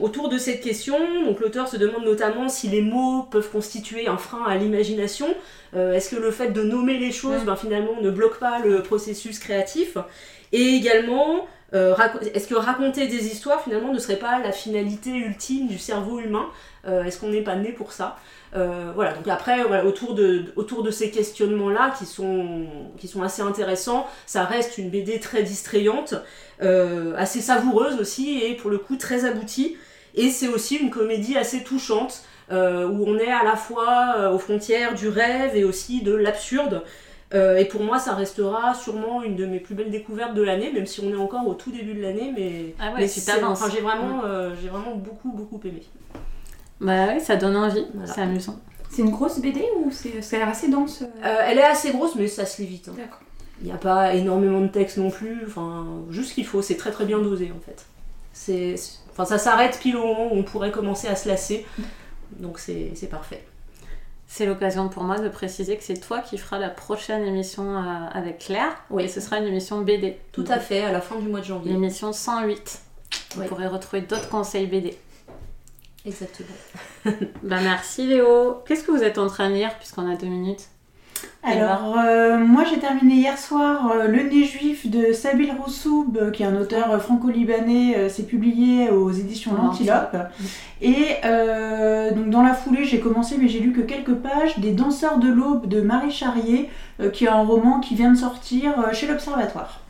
Autour 0.00 0.28
de 0.28 0.38
cette 0.38 0.60
question, 0.60 0.96
donc 1.24 1.40
l'auteur 1.40 1.66
se 1.66 1.76
demande 1.76 2.04
notamment 2.04 2.48
si 2.48 2.68
les 2.68 2.82
mots 2.82 3.24
peuvent 3.24 3.50
constituer 3.50 4.06
un 4.06 4.18
frein 4.18 4.44
à 4.46 4.56
l'imagination. 4.56 5.34
Euh, 5.74 5.94
Est-ce 5.94 6.14
que 6.14 6.20
le 6.20 6.30
fait 6.30 6.50
de 6.50 6.62
nommer 6.62 6.98
les 6.98 7.10
choses, 7.10 7.42
ben, 7.44 7.56
finalement, 7.56 8.00
ne 8.00 8.10
bloque 8.10 8.38
pas 8.38 8.60
le 8.60 8.82
processus 8.82 9.40
créatif? 9.40 9.96
Et 10.52 10.76
également, 10.76 11.46
euh, 11.74 11.94
est-ce 12.34 12.46
que 12.46 12.54
raconter 12.54 13.06
des 13.06 13.26
histoires, 13.26 13.62
finalement, 13.62 13.92
ne 13.92 13.98
serait 13.98 14.16
pas 14.16 14.38
la 14.40 14.52
finalité 14.52 15.10
ultime 15.10 15.68
du 15.68 15.78
cerveau 15.78 16.20
humain 16.20 16.46
Euh, 16.86 17.04
Est-ce 17.04 17.20
qu'on 17.20 17.28
n'est 17.28 17.42
pas 17.42 17.54
né 17.54 17.72
pour 17.72 17.92
ça? 17.92 18.18
Euh, 18.56 18.92
Voilà, 18.94 19.12
donc 19.14 19.26
après, 19.28 19.62
autour, 19.84 20.14
de, 20.14 20.90
ces 20.90 21.10
questionnements-là, 21.10 21.94
qui 21.98 22.04
sont, 22.06 22.66
assez 23.22 23.42
intéressants, 23.42 24.06
ça 24.26 24.44
reste 24.44 24.78
une 24.78 24.90
BD 24.90 25.20
très 25.20 25.42
distrayante, 25.42 26.14
assez 26.60 27.40
savoureuse 27.40 27.98
aussi, 28.00 28.40
et 28.40 28.54
pour 28.54 28.70
le 28.70 28.78
coup 28.78 28.96
très 28.96 29.24
aboutie. 29.24 29.76
Et 30.14 30.28
c'est 30.28 30.48
aussi 30.48 30.76
une 30.76 30.90
comédie 30.90 31.38
assez 31.38 31.64
touchante, 31.64 32.24
où 32.50 32.54
on 32.54 33.16
est 33.18 33.32
à 33.32 33.44
la 33.44 33.56
fois 33.56 34.30
aux 34.34 34.38
frontières 34.38 34.94
du 34.94 35.08
rêve 35.08 35.56
et 35.56 35.64
aussi 35.64 36.02
de 36.02 36.14
l'absurde. 36.14 36.82
Euh, 37.34 37.56
et 37.56 37.64
pour 37.64 37.82
moi, 37.82 37.98
ça 37.98 38.14
restera 38.14 38.74
sûrement 38.74 39.22
une 39.22 39.36
de 39.36 39.46
mes 39.46 39.58
plus 39.58 39.74
belles 39.74 39.90
découvertes 39.90 40.34
de 40.34 40.42
l'année, 40.42 40.70
même 40.72 40.86
si 40.86 41.00
on 41.00 41.10
est 41.10 41.16
encore 41.16 41.46
au 41.46 41.54
tout 41.54 41.70
début 41.72 41.94
de 41.94 42.02
l'année. 42.02 42.30
Mais, 42.36 42.74
Ah 42.78 42.92
ouais, 42.92 43.00
mais 43.00 43.42
enfin, 43.44 43.70
j'ai 43.72 43.80
vraiment, 43.80 44.22
euh, 44.24 44.54
j'ai 44.60 44.68
vraiment 44.68 44.94
beaucoup, 44.96 45.32
beaucoup 45.32 45.60
aimé. 45.66 45.82
Bah 46.80 47.06
oui, 47.14 47.20
ça 47.20 47.36
donne 47.36 47.56
envie, 47.56 47.86
Voilà. 47.94 48.12
c'est 48.12 48.20
amusant. 48.20 48.56
C'est 48.90 49.02
une 49.02 49.10
grosse 49.10 49.38
BD 49.40 49.64
ou 49.78 49.90
c'est 49.90 50.20
ça 50.20 50.36
a 50.36 50.40
l'air 50.40 50.48
assez 50.50 50.68
dense 50.68 51.02
euh 51.02 51.36
elle 51.46 51.58
est 51.58 51.62
assez 51.64 51.92
grosse, 51.92 52.14
mais 52.16 52.26
ça 52.26 52.44
se 52.44 52.60
lit 52.60 52.68
vite. 52.68 52.88
hein. 52.88 52.94
D'accord. 52.98 53.20
Il 53.62 53.66
n'y 53.66 53.72
a 53.72 53.76
pas 53.78 54.12
énormément 54.14 54.60
de 54.60 54.66
texte 54.66 54.98
non 54.98 55.08
plus, 55.10 55.44
enfin, 55.46 55.86
juste 56.10 56.30
ce 56.30 56.34
qu'il 56.34 56.44
faut, 56.44 56.60
c'est 56.60 56.76
très 56.76 56.90
très 56.90 57.04
bien 57.06 57.18
dosé 57.20 57.50
en 57.56 57.60
fait. 57.64 57.86
C'est, 58.34 58.76
c'est- 58.76 58.98
enfin, 59.12 59.24
ça 59.24 59.38
s'arrête 59.38 59.78
pile 59.80 59.96
au 59.96 60.04
moment 60.06 60.32
où 60.34 60.36
on 60.36 60.42
pourrait 60.42 60.72
commencer 60.72 61.06
à 61.08 61.14
se 61.16 61.28
lasser, 61.28 61.64
donc 62.38 62.58
c'est, 62.58 62.90
c'est 62.94 63.06
parfait. 63.08 63.42
C'est 64.34 64.46
l'occasion 64.46 64.88
pour 64.88 65.02
moi 65.02 65.18
de 65.18 65.28
préciser 65.28 65.76
que 65.76 65.84
c'est 65.84 66.00
toi 66.00 66.20
qui 66.20 66.38
feras 66.38 66.58
la 66.58 66.70
prochaine 66.70 67.22
émission 67.22 67.76
euh, 67.76 68.06
avec 68.14 68.38
Claire. 68.38 68.74
Oui. 68.88 69.02
Et 69.02 69.08
ce 69.08 69.20
sera 69.20 69.36
une 69.36 69.44
émission 69.44 69.82
BD. 69.82 70.16
Tout 70.32 70.46
à 70.48 70.58
fait, 70.58 70.80
à 70.80 70.90
la 70.90 71.02
fin 71.02 71.16
du 71.16 71.28
mois 71.28 71.40
de 71.40 71.44
janvier. 71.44 71.70
L'émission 71.70 72.14
108. 72.14 72.80
Vous 73.34 73.44
pourrez 73.44 73.66
retrouver 73.66 74.00
d'autres 74.00 74.30
conseils 74.30 74.66
BD. 74.66 74.96
Exactement. 76.06 76.48
Bah 77.42 77.58
merci 77.62 78.06
Léo. 78.06 78.62
Qu'est-ce 78.66 78.84
que 78.84 78.90
vous 78.90 79.02
êtes 79.02 79.18
en 79.18 79.26
train 79.26 79.50
de 79.50 79.54
lire 79.54 79.76
puisqu'on 79.76 80.10
a 80.10 80.16
deux 80.16 80.28
minutes? 80.28 80.66
Alors, 81.44 81.96
euh, 81.98 82.38
moi 82.38 82.62
j'ai 82.64 82.78
terminé 82.78 83.14
hier 83.16 83.36
soir 83.36 83.90
euh, 83.90 84.06
Le 84.06 84.22
nez 84.22 84.44
juif 84.44 84.88
de 84.88 85.12
Sabil 85.12 85.50
Roussoub, 85.50 86.16
euh, 86.16 86.30
qui 86.30 86.44
est 86.44 86.46
un 86.46 86.54
auteur 86.54 87.02
franco-libanais. 87.02 87.96
euh, 87.96 88.08
c'est 88.08 88.28
publié 88.28 88.90
aux 88.90 89.10
éditions 89.10 89.52
L'Antilope. 89.56 90.16
Et 90.80 91.16
euh, 91.24 92.12
donc 92.12 92.30
dans 92.30 92.42
la 92.42 92.54
foulée, 92.54 92.84
j'ai 92.84 93.00
commencé, 93.00 93.36
mais 93.40 93.48
j'ai 93.48 93.58
lu 93.58 93.72
que 93.72 93.80
quelques 93.80 94.14
pages, 94.14 94.60
Des 94.60 94.70
Danseurs 94.70 95.18
de 95.18 95.28
l'Aube 95.28 95.66
de 95.66 95.80
Marie 95.80 96.12
Charrier, 96.12 96.70
euh, 97.00 97.10
qui 97.10 97.24
est 97.24 97.28
un 97.28 97.42
roman 97.42 97.80
qui 97.80 97.96
vient 97.96 98.12
de 98.12 98.18
sortir 98.18 98.74
chez 98.92 99.08
l'Observatoire. 99.08 99.81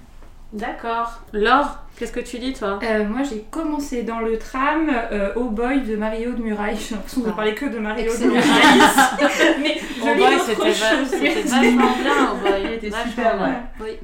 D'accord. 0.53 1.21
Laure, 1.33 1.79
qu'est-ce 1.97 2.13
que 2.13 2.21
tu 2.21 2.37
lis 2.37 2.53
toi? 2.53 2.79
Euh, 2.83 3.05
moi 3.05 3.23
j'ai 3.23 3.41
commencé 3.51 4.03
dans 4.03 4.19
le 4.19 4.37
tram 4.39 4.91
euh, 4.91 5.33
Oh 5.35 5.45
Boy 5.45 5.81
de 5.81 5.97
Mario 5.97 6.33
de 6.33 6.43
Muraille. 6.43 6.77
J'ai 6.89 6.95
l'impression 6.95 7.23
de 7.23 7.29
Ah. 7.31 7.33
parler 7.33 7.55
que 7.55 7.65
de 7.67 7.79
Mario 7.79 8.13
de. 8.13 8.25
Muraille. 8.27 8.43
Mais 9.63 9.79
je 9.79 10.03
Oh 10.03 10.15
lis 10.15 10.21
boy, 10.21 10.35
autre 10.37 10.67
chose. 10.67 11.09
c'était 11.09 11.43
vachement 11.43 11.97
bien. 12.03 12.31
Oh 12.33 12.37
boy, 12.43 12.61
Il 12.65 12.73
était 12.73 12.91
super, 13.09 13.41
ouais. 13.41 13.57
Oui. 13.81 13.99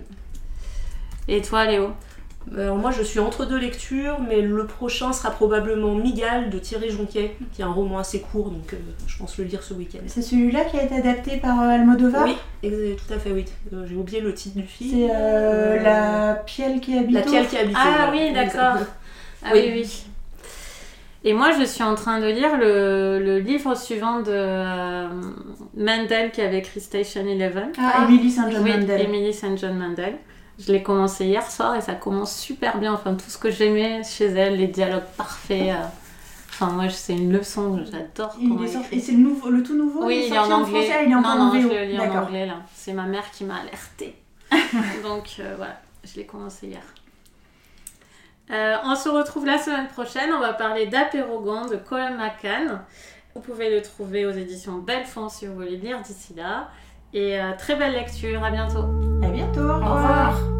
Et 1.28 1.42
toi 1.42 1.66
Léo? 1.66 1.90
Alors 2.56 2.76
moi 2.76 2.90
je 2.90 3.02
suis 3.02 3.18
entre 3.20 3.44
deux 3.44 3.58
lectures, 3.58 4.18
mais 4.26 4.40
le 4.40 4.66
prochain 4.66 5.12
sera 5.12 5.30
probablement 5.30 5.94
Migale 5.94 6.50
de 6.50 6.58
Thierry 6.58 6.90
Jonquet, 6.90 7.36
qui 7.52 7.62
est 7.62 7.64
un 7.64 7.72
roman 7.72 7.98
assez 7.98 8.20
court, 8.20 8.50
donc 8.50 8.72
euh, 8.72 8.76
je 9.06 9.18
pense 9.18 9.36
le 9.38 9.44
lire 9.44 9.62
ce 9.62 9.74
week-end. 9.74 9.98
C'est 10.06 10.22
celui-là 10.22 10.64
qui 10.64 10.78
a 10.78 10.84
été 10.84 10.94
adapté 10.96 11.36
par 11.38 11.60
euh, 11.60 11.68
Almodovar 11.68 12.24
Oui, 12.24 12.36
tout 12.62 13.12
à 13.14 13.18
fait, 13.18 13.32
oui. 13.32 13.44
Euh, 13.72 13.84
J'ai 13.88 13.94
oublié 13.96 14.20
le 14.20 14.32
titre 14.34 14.56
du 14.56 14.64
film. 14.66 14.90
C'est 15.08 15.10
euh, 15.14 15.76
Euh, 15.78 15.82
La 15.82 16.34
Pielle 16.46 16.80
qui 16.80 16.96
habite 16.96 17.14
La 17.14 17.22
Pielle 17.22 17.46
qui 17.46 17.56
habite. 17.58 17.76
Ah 17.78 18.06
voilà. 18.06 18.12
oui, 18.12 18.32
d'accord. 18.32 18.86
Ah 19.44 19.50
Oui. 19.52 19.60
oui, 19.66 19.72
oui. 19.82 20.04
Et 21.24 21.34
moi, 21.34 21.50
je 21.58 21.64
suis 21.64 21.82
en 21.82 21.94
train 21.96 22.20
de 22.20 22.26
lire 22.26 22.56
le, 22.56 23.18
le 23.22 23.38
livre 23.40 23.74
suivant 23.76 24.20
de 24.20 24.30
euh, 24.30 25.08
Mandel 25.76 26.30
qui 26.30 26.40
avait 26.40 26.58
écrit 26.58 26.80
Station 26.80 27.26
Eleven. 27.26 27.72
Ah, 27.78 28.06
Emily 28.08 28.30
St. 28.30 28.50
John 28.52 28.62
oui, 28.62 28.70
Mandel. 28.70 29.00
Emily 29.00 29.34
St. 29.34 29.58
John 29.58 29.76
Mandel. 29.76 30.14
Je 30.58 30.72
l'ai 30.72 30.82
commencé 30.82 31.26
hier 31.26 31.48
soir 31.50 31.76
et 31.76 31.80
ça 31.80 31.94
commence 31.94 32.36
super 32.36 32.78
bien. 32.78 32.92
Enfin, 32.92 33.14
tout 33.14 33.28
ce 33.30 33.38
que 33.38 33.50
j'aimais 33.50 34.02
chez 34.02 34.26
elle, 34.26 34.56
les 34.56 34.66
dialogues 34.66 35.06
parfaits. 35.16 35.70
euh. 35.70 35.84
Enfin, 36.50 36.72
moi, 36.72 36.88
c'est 36.88 37.14
une 37.14 37.32
leçon. 37.32 37.84
J'adore 37.84 38.34
Il 38.40 38.52
est 38.64 38.68
sorti- 38.68 38.78
écrit. 38.86 38.96
Et 38.96 39.00
c'est 39.00 39.12
le, 39.12 39.18
nouveau, 39.18 39.50
le 39.50 39.62
tout 39.62 39.76
nouveau 39.76 40.04
Oui, 40.06 40.16
il 40.22 40.26
il 40.26 40.32
est 40.32 40.36
est 40.36 40.38
en 40.38 40.48
sorti 40.48 40.52
en 40.52 40.56
anglais. 40.66 40.84
français, 40.88 41.04
il 41.04 41.10
est 41.10 41.14
non, 41.14 41.18
encore 41.20 41.34
non, 41.36 41.42
en 41.44 41.52
je 41.60 41.68
le 41.68 41.84
lis 41.84 42.00
en 42.00 42.22
anglais 42.22 42.46
là. 42.46 42.54
C'est 42.74 42.92
ma 42.92 43.04
mère 43.04 43.30
qui 43.30 43.44
m'a 43.44 43.56
alertée. 43.60 44.16
Donc 45.04 45.36
euh, 45.38 45.54
voilà, 45.56 45.80
je 46.02 46.16
l'ai 46.16 46.26
commencé 46.26 46.66
hier. 46.66 46.82
Euh, 48.50 48.76
on 48.84 48.94
se 48.96 49.08
retrouve 49.08 49.46
la 49.46 49.58
semaine 49.58 49.88
prochaine. 49.88 50.32
On 50.32 50.40
va 50.40 50.54
parler 50.54 50.86
d'Apérogan 50.86 51.66
de 51.68 51.76
Colin 51.76 52.16
McCann. 52.16 52.80
Vous 53.34 53.40
pouvez 53.42 53.70
le 53.70 53.82
trouver 53.82 54.26
aux 54.26 54.30
éditions 54.32 54.78
Belfond 54.78 55.28
si 55.28 55.46
vous 55.46 55.54
voulez 55.54 55.76
lire 55.76 56.00
d'ici 56.00 56.34
là. 56.34 56.68
Et 57.14 57.40
euh, 57.40 57.52
très 57.56 57.76
belle 57.76 57.94
lecture. 57.94 58.42
À 58.44 58.50
bientôt. 58.50 58.84
À 59.22 59.28
bientôt. 59.28 59.60
Au 59.60 59.74
revoir. 59.74 60.57